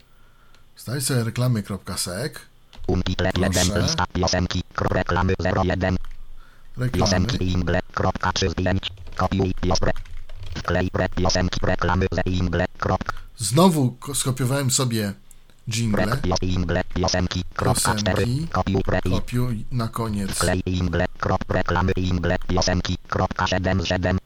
Staj 0.76 1.02
sobie 1.02 1.24
reklamy 1.24 1.64
kropka 1.64 1.98
sek. 1.98 2.40
Untitled 2.88 3.38
1 3.38 3.82
lista 3.82 4.06
piosenki 4.14 4.64
reklamy 4.78 5.34
01 5.40 5.98
Reklamy. 6.78 6.92
Piosenki 6.92 7.52
ingle 7.52 7.80
kropka 7.94 8.34
3 8.34 8.50
zdjęć. 8.50 8.92
Kopiuj 9.16 9.54
piosenki 9.62 10.17
Znowu 13.38 13.92
ko- 13.92 14.16
skopiowałem 14.16 14.72
sobie 14.72 15.14
jingle. 15.68 16.06
piosenki, 16.94 18.48
kopiuj 19.12 19.66
na 19.72 19.88
koniec. 19.88 20.32
wklej 20.32 20.62
Ingle, 20.66 21.06
krop 21.20 21.44
reklamy 21.50 21.92
Ingle, 21.98 22.36
piosenki, 22.48 22.98
kropka 23.08 23.48
7 23.48 23.86
7, 23.86 24.18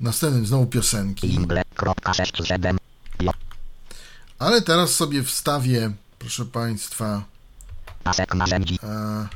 Następnym 0.00 0.46
znowu 0.46 0.66
piosenki. 0.66 1.34
Ingle, 1.34 1.62
kropka 1.74 2.14
6 2.14 2.44
7, 2.44 2.78
pio, 3.18 3.32
Ale 4.38 4.62
teraz 4.62 4.94
sobie 4.94 5.22
wstawię, 5.22 5.90
proszę 6.18 6.44
Państwa, 6.44 7.22
pasek 8.02 8.34
narzędzi, 8.34 8.78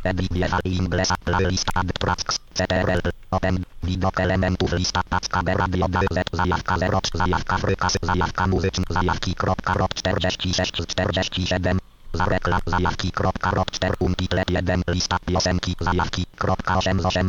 e, 0.05 0.09
edit 0.09 0.33
wiecha 0.33 0.59
Inglesa, 0.65 1.15
playlist 1.25 1.69
add 1.75 1.93
tracks, 1.99 2.39
ctrl, 2.55 3.01
open, 3.31 3.65
widok 3.83 4.21
elementów 4.21 4.73
lista 4.73 5.01
paczka 5.09 5.43
B 5.43 5.55
radio 5.55 5.87
Z, 5.87 6.25
zajawka 6.33 6.79
0, 6.79 7.01
zajawka 7.15 7.59
frykasy, 7.59 7.99
zajawka 8.03 8.47
muzyczna, 8.47 8.85
zajawki 8.91 9.35
kropka 9.35 9.75
rok 9.75 9.95
46 9.95 10.83
z 10.83 10.87
47, 10.87 11.79
za 12.15 12.25
reklam, 12.25 12.61
zajawki 12.67 13.13
kropka 13.13 13.51
rok 13.51 13.71
4, 13.71 13.95
umpitlet 13.99 14.51
1, 14.51 14.83
lista 14.89 15.17
piosenki, 15.27 15.77
zajawki 15.81 16.27
kropka 16.39 16.77
8 16.77 17.01
z 17.01 17.07
8, 17.07 17.29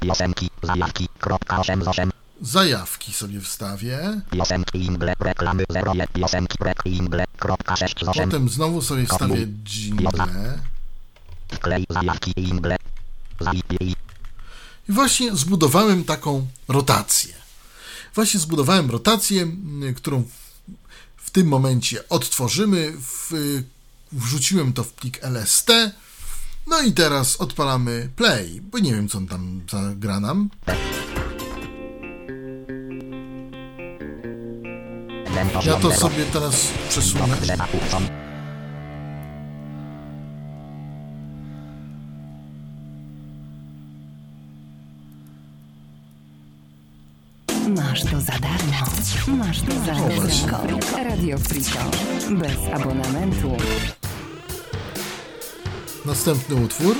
piosenki, 0.00 0.50
zajawki 0.62 1.08
kropka 1.20 1.58
8 1.58 1.84
z 1.84 1.88
8, 1.88 2.10
zajawki 2.42 3.12
sobie 3.12 3.40
wstawię. 3.40 4.20
piosenki 4.30 4.84
Ingle, 4.84 5.14
reklamy 5.18 5.64
01, 5.68 6.08
piosenki 6.08 6.56
rek 6.60 6.78
Ingle, 6.84 7.24
kropka 7.38 7.76
6 7.76 8.04
z 8.04 8.08
8, 8.08 8.24
Potem 8.24 8.48
znowu 8.48 8.82
sobie 8.82 9.06
wstawię 9.06 9.46
jingle. 9.64 10.58
i 14.88 14.92
właśnie 14.92 15.36
zbudowałem 15.36 16.04
taką 16.04 16.46
rotację. 16.68 17.34
Właśnie 18.14 18.40
zbudowałem 18.40 18.90
rotację, 18.90 19.42
m, 19.42 19.94
którą 19.96 20.24
w, 21.16 21.30
tym 21.30 21.46
momencie 21.48 22.08
odtworzymy. 22.08 22.92
Wrzuciłem 24.12 24.72
to 24.72 24.84
w 24.84 24.92
plik 24.92 25.18
LST. 25.22 25.68
No 26.66 26.82
i 26.82 26.92
teraz 26.92 27.36
odpalamy 27.36 28.08
play, 28.16 28.60
bo 28.60 28.78
nie 28.78 28.94
wiem, 28.94 29.08
co 29.08 29.18
on 29.18 29.26
tam 29.26 29.60
zagra 29.70 30.20
nam. 30.20 30.50
Ja 35.36 35.74
to 35.76 35.92
sobie 35.92 36.24
teraz 36.32 36.68
przesunę. 36.88 37.36
Masz 47.68 48.02
to 48.02 48.20
za 48.20 48.32
darmo. 48.32 48.86
Masz 49.38 49.60
to 49.60 49.72
za 49.72 49.94
darmo. 50.50 50.78
Radio 51.04 51.38
Friko. 51.38 51.78
Bez 52.30 52.56
abonamentu. 52.74 53.56
Następny 56.06 56.54
utwór 56.54 56.96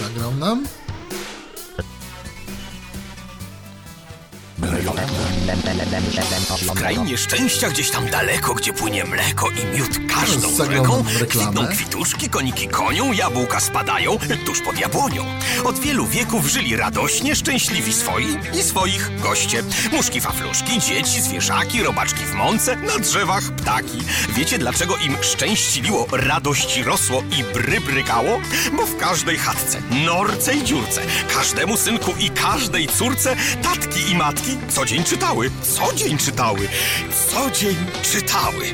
zagrał 0.00 0.34
nam. 0.34 0.64
W 6.62 6.72
krainie 6.74 7.18
szczęścia, 7.18 7.70
gdzieś 7.70 7.90
tam 7.90 8.10
daleko, 8.10 8.54
gdzie 8.54 8.72
płynie 8.72 9.04
mleko 9.04 9.48
i 9.50 9.76
miód 9.78 9.90
każdą 10.14 10.56
rzeką, 10.56 11.04
kwitną 11.28 11.66
kwituszki, 11.66 12.28
koniki 12.28 12.68
konią, 12.68 13.12
jabłka 13.12 13.60
spadają 13.60 14.18
tuż 14.46 14.60
pod 14.60 14.78
jabłonią. 14.78 15.24
Od 15.64 15.78
wielu 15.78 16.06
wieków 16.06 16.46
żyli 16.46 16.76
radośnie, 16.76 17.36
szczęśliwi 17.36 17.92
swoi 17.92 18.38
i 18.58 18.62
swoich 18.62 19.20
goście. 19.20 19.62
Muszki, 19.92 20.20
fafluszki, 20.20 20.80
dzieci, 20.80 21.22
zwierzaki, 21.22 21.82
robaczki 21.82 22.24
w 22.24 22.34
mące, 22.34 22.76
na 22.76 22.98
drzewach 22.98 23.42
ptaki. 23.42 23.98
Wiecie 24.28 24.58
dlaczego 24.58 24.96
im 24.96 25.16
szczęściliło, 25.20 26.06
radości 26.12 26.84
rosło 26.84 27.22
i 27.38 27.44
bry 27.54 27.80
brykało? 27.80 28.40
Bo 28.76 28.86
w 28.86 28.96
każdej 28.96 29.36
chatce, 29.36 29.82
norce 30.06 30.54
i 30.54 30.64
dziurce, 30.64 31.00
każdemu 31.34 31.76
synku 31.76 32.14
i 32.20 32.30
każdej 32.30 32.88
córce 32.88 33.36
tatki 33.62 34.10
i 34.10 34.14
matki 34.14 34.51
co 34.68 34.84
dzień 34.84 35.04
czytały, 35.04 35.50
co 35.62 35.94
dzień 35.94 36.18
czytały, 36.18 36.68
co 37.30 37.50
dzień 37.50 37.76
czytały. 38.12 38.64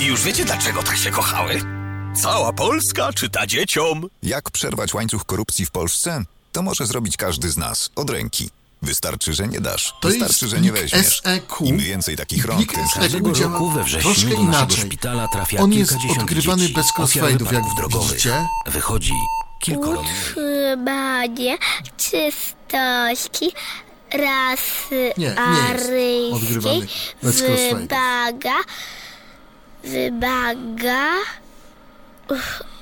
I 0.00 0.04
już 0.04 0.22
wiecie 0.22 0.44
dlaczego 0.44 0.82
tak 0.82 0.96
się 0.96 1.10
kochały? 1.10 1.60
Cała 2.22 2.52
Polska 2.52 3.12
czyta 3.12 3.46
dzieciom. 3.46 4.06
Jak 4.22 4.50
przerwać 4.50 4.94
łańcuch 4.94 5.24
korupcji 5.24 5.66
w 5.66 5.70
Polsce? 5.70 6.22
To 6.52 6.62
może 6.62 6.86
zrobić 6.86 7.16
każdy 7.16 7.50
z 7.50 7.56
nas, 7.56 7.90
od 7.96 8.10
ręki. 8.10 8.50
Wystarczy, 8.82 9.34
że 9.34 9.48
nie 9.48 9.60
dasz. 9.60 9.92
To 10.02 10.08
Wystarczy, 10.08 10.44
jest 10.44 10.54
że 10.56 10.60
nie 10.60 10.72
weźmiesz. 10.72 11.20
SEQ. 11.22 11.64
Im 11.66 11.78
więcej 11.78 12.16
takich 12.16 12.44
rąk, 12.44 12.72
tym 12.72 12.84
każdego 12.94 13.32
działa 13.32 13.52
roku 13.52 13.70
we 13.70 13.84
wrześniu 13.84 14.12
troszkę 14.14 14.30
do 14.30 14.42
naszego 14.42 14.64
inaczej. 14.64 14.84
szpitala 14.86 15.28
trafia 15.28 15.58
On 15.62 15.72
jest 15.72 15.92
odgrywany 16.18 16.62
dzieci, 16.62 16.74
bez 16.74 16.86
crossfade'ów, 16.98 17.52
jak 17.52 17.64
drogowych. 17.76 18.10
widzicie. 18.10 18.46
Wychodzi 18.66 19.12
kilkoro... 19.60 20.00
utrzymanie 20.00 21.58
czystości 21.96 23.52
rasy 24.14 25.12
Nie, 25.16 25.26
nie 25.28 25.36
aryjskiej 25.38 26.82
crossfade'ów. 27.22 28.64
wymaga, 29.84 31.08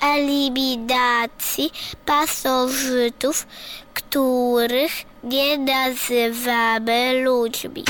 eliminacji 0.00 1.70
pasożytów, 2.06 3.46
których 3.94 4.92
nie 5.24 5.58
nazywamy 5.58 7.22
ludźmi. 7.24 7.84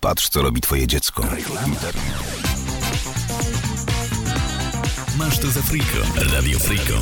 Patrz, 0.00 0.28
co 0.28 0.42
robi 0.42 0.60
twoje 0.60 0.86
dziecko. 0.86 1.22
Masz 5.18 5.38
to 5.38 5.46
za 5.48 5.62
friko. 5.62 5.98
Radio 6.32 6.58
Friko. 6.58 6.92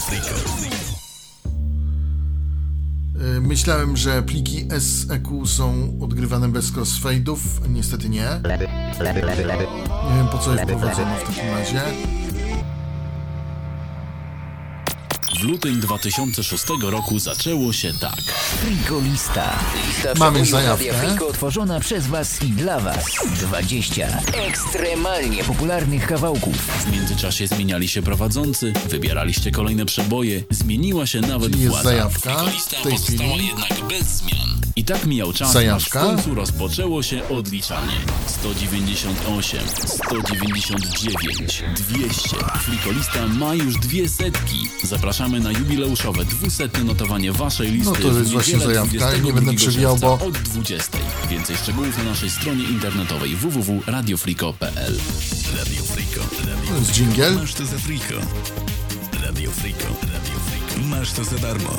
Y, 3.23 3.41
Myślałem, 3.41 3.97
że 3.97 4.23
pliki 4.23 4.69
SEQ 4.81 5.47
są 5.47 5.99
odgrywane 6.01 6.49
bez 6.49 6.73
crossfade'ów. 6.73 7.39
Niestety 7.69 8.09
nie. 8.09 8.29
Nie 10.11 10.17
wiem 10.17 10.29
po 10.33 10.39
co 10.39 10.55
je 10.55 10.63
wprowadzono 10.63 11.17
w 11.17 11.23
takim 11.27 11.51
razie. 11.51 11.81
W 15.43 15.45
lutym 15.45 15.81
2006 15.81 16.65
roku 16.83 17.19
zaczęło 17.19 17.73
się 17.73 17.93
tak. 18.01 18.21
Friko 18.61 19.01
Lista. 19.01 19.59
Lista 19.87 20.09
Mamy 20.19 20.47
zajawkę. 20.47 20.93
Friko 20.95 21.27
utworzona 21.27 21.81
przez 21.81 22.07
Was 22.07 22.43
i 22.43 22.47
dla 22.51 22.81
Was. 22.81 23.05
20 23.41 24.09
ekstremalnie 24.49 25.45
popularnych 25.45 26.07
kawałków. 26.07 26.57
W 26.57 26.93
międzyczasie 26.93 27.47
zmieniali 27.47 27.89
się 27.89 28.03
prowadzący, 28.03 28.73
wybieraliście 28.89 29.51
kolejne 29.51 29.87
przeboje, 29.87 30.43
zmieniła 30.51 31.07
się 31.07 31.21
nawet 31.21 31.51
Czyli 31.53 31.63
jest 31.63 31.75
władza. 31.75 31.89
zajawka 31.91 32.43
Lista 32.43 32.77
w 32.77 32.83
tej 32.83 32.93
pozostała 32.93 33.31
chwili. 33.31 33.47
jednak 33.47 33.89
bez 33.89 34.07
zmian. 34.07 34.62
I 34.77 34.85
tak 34.85 35.07
mijał 35.07 35.33
czas, 35.33 35.53
Zajawka. 35.53 36.01
aż 36.01 36.07
w 36.07 36.09
końcu 36.17 36.35
rozpoczęło 36.35 37.03
się 37.03 37.29
odliczanie. 37.29 37.93
198, 38.27 39.61
199, 39.87 41.63
200. 41.77 42.29
Flikolista 42.61 43.29
ma 43.29 43.55
już 43.55 43.77
dwie 43.77 44.09
setki. 44.09 44.69
Zapraszamy 44.85 45.41
na 45.41 45.51
jubileuszowe 45.53 46.25
dwusetne 46.25 46.85
notowanie 46.85 47.33
waszej 47.33 47.71
listy 47.73 47.91
No 47.91 47.97
to 48.11 48.19
jest 48.19 48.31
w 48.31 48.33
właśnie 48.33 48.59
zajawka 48.59 48.93
i 49.15 49.23
nie 49.23 49.33
22 49.33 49.33
będę 49.33 49.55
przewijał, 49.55 49.97
bo- 49.97 50.15
od 50.27 50.39
20. 50.39 50.99
Więcej 51.31 51.57
szczegółów 51.57 51.99
na 51.99 52.05
naszej 52.05 52.31
stronie 52.31 52.65
internetowej 52.65 53.37
www.radiofriko.pl 53.37 54.99
Radio 55.59 55.83
Friko, 55.83 56.21
Radio 56.47 56.71
To 56.71 56.77
jest 56.79 56.93
dżingiel. 56.93 57.35
Masz 57.35 57.55
to 57.55 57.67
za 57.67 57.79
friko. 57.79 58.15
Radio 59.27 59.51
Friko. 59.51 59.85
Radio 60.13 60.35
Friko. 60.47 60.87
Masz 60.89 61.13
to 61.13 61.25
za 61.25 61.39
darmo. 61.39 61.71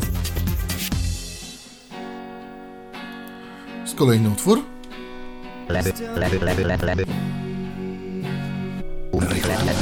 Kolejny 3.95 4.29
utwór. 4.29 4.63
lewy, 5.69 5.93
lewy, 6.15 6.39
lewy, 6.39 6.63
lewy, 6.63 6.86
lewy. 6.86 7.06
Umpitlet 9.12 9.60
1, 9.60 9.75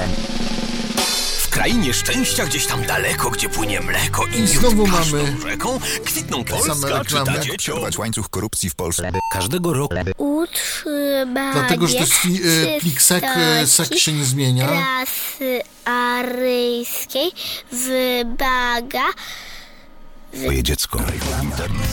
W 1.39 1.49
krainie 1.49 1.93
szczęścia, 1.93 2.45
gdzieś 2.45 2.65
tam 2.67 2.85
daleko, 2.85 3.29
gdzie 3.29 3.49
płynie 3.49 3.81
mleko 3.81 4.25
i, 4.25 4.39
I 4.39 4.47
znowu 4.47 4.87
mamy 4.87 5.35
rzeką, 5.41 5.79
kwitną 6.05 6.43
Polska, 6.43 6.73
czy 6.75 7.15
reklamy. 7.15 7.25
ta 7.25 7.39
dziecią. 7.39 7.57
Przerwać 7.57 7.97
łańcuch 7.97 8.29
korupcji 8.29 8.69
w 8.69 8.75
Polsce. 8.75 9.11
Każdego 9.33 9.73
roku 9.73 9.95
Utrzymanie 10.17 11.53
Dlatego, 11.53 11.87
że 11.87 11.93
to 11.93 11.99
jest 11.99 12.13
fi- 12.13 12.41
e, 12.77 12.79
plik 12.79 13.01
sek, 13.01 13.23
e, 13.23 13.67
sek 13.67 13.97
się 13.97 14.13
nie 14.13 14.25
zmienia. 14.25 14.67
rasy 14.69 15.61
aryjskiej 15.85 17.31
wymaga 17.71 19.03
Twoje 20.33 20.63
dziecko. 20.63 20.99
Internet. 21.43 21.87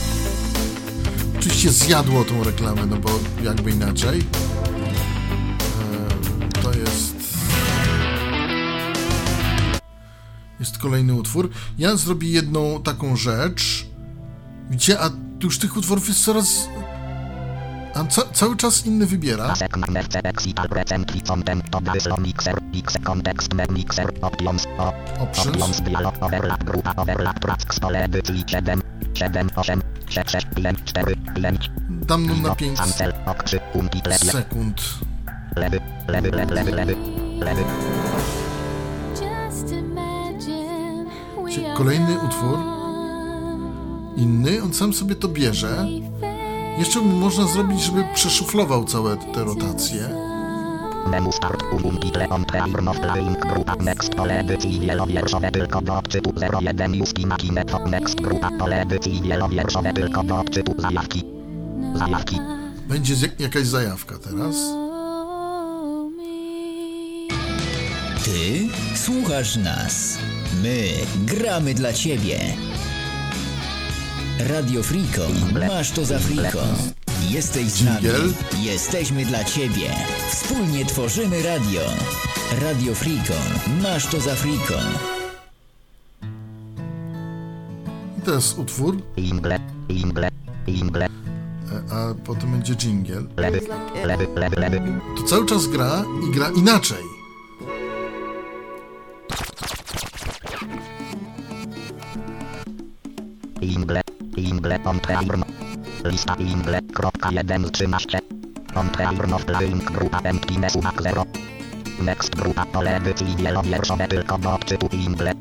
Oczywiście 1.38 1.70
zjadło 1.70 2.24
tą 2.24 2.44
reklamę, 2.44 2.86
no 2.86 2.96
bo 2.96 3.10
jakby 3.44 3.70
inaczej. 3.70 4.20
E, 6.54 6.62
To 6.62 6.72
jest. 6.72 7.16
Jest 10.60 10.78
kolejny 10.78 11.14
utwór. 11.14 11.50
Ja 11.78 11.96
zrobię 11.96 12.28
jedną 12.28 12.82
taką 12.82 13.16
rzecz. 13.16 13.86
Gdzie, 14.70 15.00
a 15.00 15.10
już 15.42 15.58
tych 15.58 15.76
utworów 15.76 16.08
jest 16.08 16.24
coraz. 16.24 16.68
A 17.94 18.04
ca 18.04 18.22
cały 18.32 18.56
czas 18.56 18.86
inny 18.86 19.06
wybiera. 19.06 19.54
Options 25.20 25.80
o 30.16 30.20
Options. 30.20 30.34
options 30.34 30.48
dialog 30.48 30.48
overlap 30.48 30.48
grupa 30.48 30.48
overlap 30.48 30.48
tracks 30.48 30.50
pole 30.54 30.68
edycji 30.68 30.84
7 30.84 30.84
7 30.84 30.84
8 30.84 30.84
6 30.84 30.84
6 30.84 30.84
5 30.84 30.84
4 30.84 31.16
5 31.34 31.70
Dam 31.88 32.22
mu 32.22 32.34
na 32.34 32.54
5 32.54 32.78
cancel 32.78 33.12
ok 33.26 33.42
3 33.44 33.60
punki 33.72 33.98
lepiej 34.04 34.30
sekund. 34.30 34.82
lewy 35.56 35.80
lewy 36.08 36.30
lewy 36.30 36.54
lewy 36.54 36.70
lewy 36.72 36.96
lewy 37.40 37.64
Kolejny 41.76 42.18
utwór. 42.26 42.58
Inny, 44.16 44.62
on 44.62 44.74
sam 44.74 44.92
sobie 44.92 45.14
to 45.14 45.28
bierze. 45.28 45.86
Jeszcze 46.78 47.00
można 47.00 47.46
zrobić, 47.46 47.80
żeby 47.82 48.04
przeszuflował 48.14 48.84
całe 48.84 49.16
te 49.16 49.44
rotacje. 49.44 50.27
Menu 51.10 51.32
start 51.32 51.62
umum 51.72 51.98
title 51.98 52.28
on 52.30 52.44
preirn 52.44 52.88
of 52.88 53.00
playing 53.00 53.36
grupa 53.40 53.74
next 53.76 54.14
pole 54.14 54.38
edycji 54.40 54.80
wielowierszowe 54.80 55.50
tylko 55.50 55.80
do 55.80 55.98
odczytu 55.98 56.32
01 56.62 56.94
Justina 56.94 57.36
Kineto 57.36 57.78
next 57.88 58.20
grupa 58.20 58.50
pole 58.58 58.80
edycji 58.82 59.22
wielowierszowe 59.22 59.92
tylko 59.92 60.22
do 60.22 60.38
odczytu 60.40 60.74
zajawki 60.78 61.24
zajawki 61.94 62.40
Będzie 62.88 63.14
z- 63.16 63.40
jakaś 63.40 63.66
zajawka 63.66 64.14
teraz. 64.18 64.56
Ty 68.24 68.68
słuchasz 68.96 69.56
nas. 69.56 70.18
My 70.62 70.88
gramy 71.26 71.74
dla 71.74 71.92
ciebie. 71.92 72.38
Radio 74.38 74.82
Friko, 74.82 75.22
masz 75.68 75.90
to 75.90 76.04
za 76.04 76.18
Friko. 76.18 76.58
Jesteś 77.26 77.64
z 77.66 77.84
nami. 77.84 78.08
Jesteśmy 78.62 79.24
dla 79.24 79.44
ciebie. 79.44 79.90
Wspólnie 80.30 80.84
tworzymy 80.84 81.42
radio. 81.42 81.80
Radio 82.62 82.94
Friko, 82.94 83.34
masz 83.82 84.06
to 84.06 84.20
za 84.20 84.34
Friko. 84.34 84.74
I 88.18 88.20
teraz 88.24 88.58
utwór, 88.58 88.96
ingle 89.16 89.58
ingle 89.88 90.28
ingle 90.66 91.06
e, 91.06 91.92
a 91.92 92.14
potem 92.24 92.52
będzie 92.52 92.74
jingle. 92.74 93.22
To 95.16 95.22
cały 95.22 95.46
czas 95.46 95.66
gra 95.66 96.04
i 96.28 96.34
gra 96.34 96.50
inaczej. 96.50 97.04
Ingle, 103.60 104.00
Ingle 104.36 104.80
on. 104.84 105.47
Lista 106.04 106.34
Ingle, 106.38 106.82
kropka 106.82 107.30
1 107.30 107.66
z 107.66 107.70
13. 107.70 108.18
On 108.74 108.88
preirn 108.90 109.32
of 109.32 109.44
playing 109.44 109.84
grupa 109.90 110.20
emptiness 110.24 110.76
uwag 110.76 111.02
0. 111.02 111.24
Next 112.02 112.36
grupa 112.36 112.66
pole 112.66 112.96
edycji 112.96 113.36
wielowierszowe 113.36 114.08
tylko 114.08 114.38
do 114.38 114.54
odczytu 114.54 114.88
Ingle. 114.92 115.34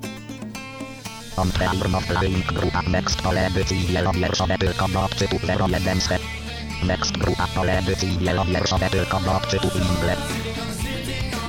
Preirn 1.54 1.96
of 1.96 2.08
playing 2.08 2.46
grupa 2.46 2.82
next 2.82 3.22
pole 3.22 3.48
edycji 3.48 3.88
wielowierszowe 3.88 4.58
tylko 4.58 4.88
do 4.88 5.04
odczytu 5.04 5.36
01 5.70 6.02
z 6.02 6.10
Next 6.84 7.18
grupa 7.18 7.48
pole 7.48 7.80
edycji 7.80 8.18
wielowierszowe 8.18 8.90
tylko 8.90 9.20
do 9.20 9.36
odczytu 9.36 9.68
Ingle. 9.68 10.16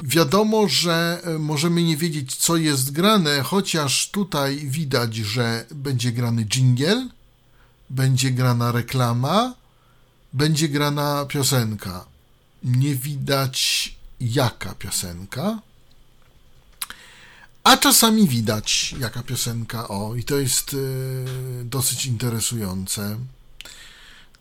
Wiadomo, 0.02 0.68
że 0.68 1.20
e, 1.24 1.38
możemy 1.38 1.82
nie 1.82 1.96
wiedzieć, 1.96 2.34
co 2.34 2.56
jest 2.56 2.92
grane, 2.92 3.42
chociaż 3.42 4.10
tutaj 4.10 4.56
widać, 4.56 5.14
że 5.14 5.64
będzie 5.70 6.12
grany 6.12 6.44
jingle, 6.44 7.08
będzie 7.90 8.30
grana 8.30 8.72
reklama, 8.72 9.54
będzie 10.32 10.68
grana 10.68 11.24
piosenka. 11.28 12.04
Nie 12.64 12.94
widać, 12.94 13.94
jaka 14.20 14.74
piosenka. 14.74 15.58
A 17.64 17.76
czasami 17.76 18.28
widać, 18.28 18.94
jaka 18.98 19.22
piosenka. 19.22 19.88
O, 19.88 20.14
i 20.14 20.24
to 20.24 20.38
jest 20.38 20.74
e, 20.74 21.64
dosyć 21.64 22.06
interesujące. 22.06 23.18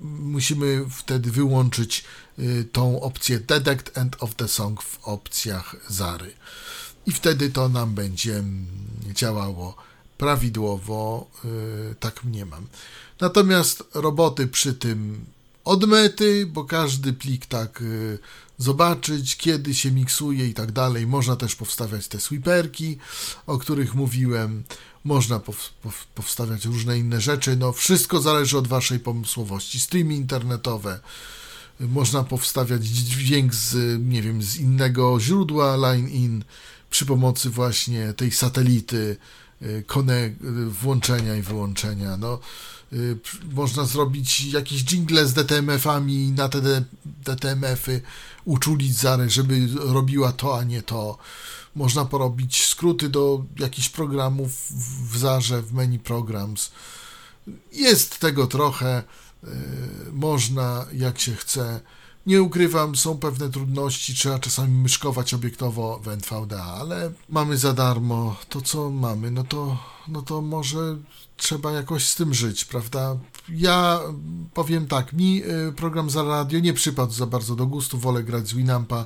musimy 0.04 0.86
wtedy 0.89 1.32
wyłączyć 1.32 2.04
y, 2.39 2.65
tą 2.71 3.02
opcję 3.02 3.39
Detect 3.39 3.98
End 3.98 4.15
of 4.19 4.36
the 4.36 4.48
Song 4.48 4.84
w 4.84 5.08
opcjach 5.08 5.76
Zary. 5.88 6.34
I 7.06 7.12
wtedy 7.12 7.50
to 7.50 7.69
nam 7.69 7.95
będzie 7.95 8.36
mm, 8.36 8.67
działało 9.13 9.76
prawidłowo, 10.17 11.28
y, 11.91 11.95
tak 12.00 12.24
mniemam. 12.24 12.67
Natomiast 13.19 13.84
roboty 13.93 14.48
przy 14.48 14.74
tym 14.74 15.26
od 15.65 15.84
mety, 15.88 16.45
bo 16.45 16.63
każdy 16.63 17.13
plik 17.13 17.45
tak 17.45 17.82
y, 17.82 18.19
zobaczyć, 18.58 19.36
kiedy 19.38 19.73
się 19.73 19.91
miksuje 19.91 20.47
i 20.47 20.54
tak 20.54 20.71
dalej. 20.71 21.08
Można 21.08 21.36
też 21.36 21.56
powstawiać 21.56 22.08
te 22.08 22.19
sweeperki, 22.19 22.97
o 23.47 23.58
których 23.58 23.95
mówiłem. 23.95 24.63
Można 25.04 25.39
pow, 25.39 25.69
pow, 25.84 26.06
powstawiać 26.15 26.65
różne 26.65 26.99
inne 26.99 27.21
rzeczy. 27.21 27.56
No, 27.56 27.71
wszystko 27.73 28.21
zależy 28.21 28.58
od 28.58 28.67
waszej 28.67 28.99
pomysłowości. 28.99 29.80
Streamy 29.80 30.15
internetowe. 30.15 30.99
Można 31.80 32.23
powstawiać 32.23 32.86
dźwięk 32.86 33.54
z, 33.54 33.99
nie 34.10 34.21
wiem, 34.21 34.43
z 34.43 34.58
innego 34.58 35.19
źródła 35.19 35.75
line-in 35.75 36.43
przy 36.89 37.06
pomocy 37.06 37.50
właśnie 37.50 38.13
tej 38.13 38.31
satelity, 38.31 39.17
konek- 39.87 40.69
włączenia 40.69 41.35
i 41.35 41.42
wyłączenia. 41.42 42.17
No, 42.17 42.33
y, 42.35 42.39
można 43.54 43.86
zrobić 43.86 44.46
jakieś 44.46 44.83
jingle 44.83 45.27
z 45.27 45.33
DTMF-ami 45.33 46.31
na 46.31 46.50
te 46.50 46.62
DTMF-y, 47.06 48.02
uczulić 48.46 48.96
Zarę, 48.96 49.29
żeby 49.29 49.67
robiła 49.75 50.31
to, 50.31 50.60
a 50.60 50.63
nie 50.63 50.81
to. 50.81 51.17
Można 51.75 52.06
porobić 52.06 52.65
skróty 52.65 53.10
do 53.10 53.44
jakichś 53.60 53.90
programów 53.90 54.52
w 55.12 55.17
Zarze, 55.17 55.62
w 55.62 55.73
menu 55.73 56.00
programs. 56.00 56.71
Jest 57.71 58.19
tego 58.19 58.48
trochę, 58.48 59.04
y, 59.44 59.48
można 60.12 60.86
jak 60.94 61.19
się 61.19 61.36
chce. 61.36 61.79
Nie 62.26 62.42
ukrywam, 62.42 62.96
są 62.96 63.17
pewne 63.17 63.50
trudności, 63.50 64.15
trzeba 64.15 64.40
czasami 64.40 64.78
myszkować 64.78 65.34
obiektowo 65.34 66.00
w 66.04 66.08
NVDA, 66.08 66.63
ale 66.63 67.12
mamy 67.30 67.58
za 67.58 67.73
darmo 67.73 68.36
to, 68.50 68.62
co 68.62 68.90
mamy, 68.90 69.32
no 69.32 69.44
to, 69.44 69.78
no 70.08 70.21
to 70.21 70.42
może 70.42 70.98
trzeba 71.38 71.71
jakoś 71.71 72.08
z 72.08 72.15
tym 72.15 72.34
żyć, 72.34 72.65
prawda? 72.65 73.17
Ja 73.50 74.00
powiem 74.54 74.88
tak, 74.88 75.13
mi 75.13 75.44
y, 75.44 75.73
program 75.76 76.10
za 76.10 76.23
radio 76.23 76.60
nie 76.60 76.73
przypadł 76.73 77.13
za 77.13 77.26
bardzo 77.26 77.56
do 77.56 77.65
gustu, 77.65 77.98
wolę 77.98 78.23
grać 78.23 78.48
z 78.48 78.54
Winampa, 78.54 79.06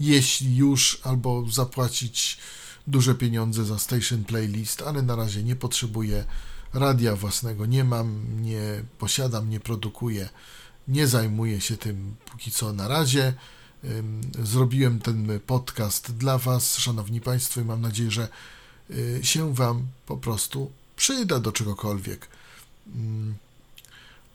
jeśli 0.00 0.56
już, 0.56 1.00
albo 1.04 1.44
zapłacić 1.50 2.38
duże 2.86 3.14
pieniądze 3.14 3.64
za 3.64 3.78
station 3.78 4.24
playlist, 4.24 4.82
ale 4.82 5.02
na 5.02 5.16
razie 5.16 5.42
nie 5.42 5.56
potrzebuję 5.56 6.24
radia 6.74 7.16
własnego, 7.16 7.66
nie 7.66 7.84
mam, 7.84 8.24
nie 8.42 8.84
posiadam, 8.98 9.50
nie 9.50 9.60
produkuję 9.60 10.28
nie 10.88 11.06
zajmuję 11.06 11.60
się 11.60 11.76
tym 11.76 12.16
póki 12.30 12.50
co 12.50 12.72
na 12.72 12.88
razie. 12.88 13.34
Zrobiłem 14.42 15.00
ten 15.00 15.40
podcast 15.46 16.16
dla 16.16 16.38
Was, 16.38 16.78
Szanowni 16.78 17.20
Państwo, 17.20 17.60
i 17.60 17.64
mam 17.64 17.80
nadzieję, 17.80 18.10
że 18.10 18.28
y, 18.90 19.20
się 19.22 19.54
Wam 19.54 19.86
po 20.06 20.16
prostu 20.16 20.70
przyda 20.96 21.40
do 21.40 21.52
czegokolwiek. 21.52 22.28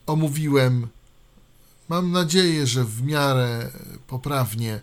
Omówiłem, 0.06 0.88
mam 1.90 2.12
nadzieję, 2.12 2.68
że 2.68 2.84
w 2.84 3.02
miarę 3.04 3.72
poprawnie 4.08 4.82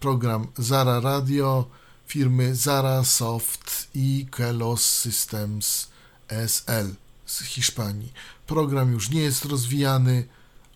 program 0.00 0.46
Zara 0.58 1.00
Radio 1.00 1.70
firmy 2.06 2.54
Zara 2.54 3.04
Soft 3.04 3.88
i 3.94 4.26
Kelos 4.30 4.84
Systems 4.84 5.88
SL 6.28 6.94
z 7.26 7.42
Hiszpanii. 7.42 8.12
Program 8.46 8.92
już 8.92 9.10
nie 9.10 9.20
jest 9.20 9.44
rozwijany, 9.44 10.24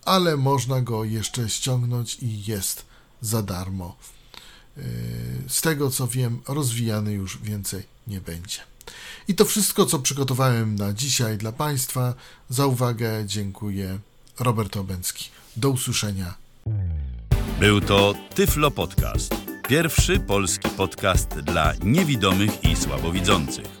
ale 0.05 0.37
można 0.37 0.81
go 0.81 1.03
jeszcze 1.03 1.49
ściągnąć 1.49 2.17
i 2.21 2.45
jest 2.45 2.85
za 3.21 3.41
darmo. 3.43 3.95
Yy, 4.77 4.83
z 5.47 5.61
tego 5.61 5.89
co 5.89 6.07
wiem, 6.07 6.39
rozwijany 6.47 7.13
już 7.13 7.37
więcej 7.37 7.83
nie 8.07 8.21
będzie. 8.21 8.59
I 9.27 9.35
to 9.35 9.45
wszystko, 9.45 9.85
co 9.85 9.99
przygotowałem 9.99 10.75
na 10.75 10.93
dzisiaj 10.93 11.37
dla 11.37 11.51
Państwa. 11.51 12.13
Za 12.49 12.65
uwagę 12.65 13.23
dziękuję. 13.25 13.99
Robert 14.39 14.77
Obęcki. 14.77 15.29
Do 15.57 15.69
usłyszenia. 15.69 16.33
Był 17.59 17.81
to 17.81 18.13
Tyflo 18.35 18.71
Podcast. 18.71 19.35
Pierwszy 19.67 20.19
polski 20.19 20.69
podcast 20.69 21.29
dla 21.29 21.73
niewidomych 21.83 22.63
i 22.63 22.75
słabowidzących. 22.75 23.80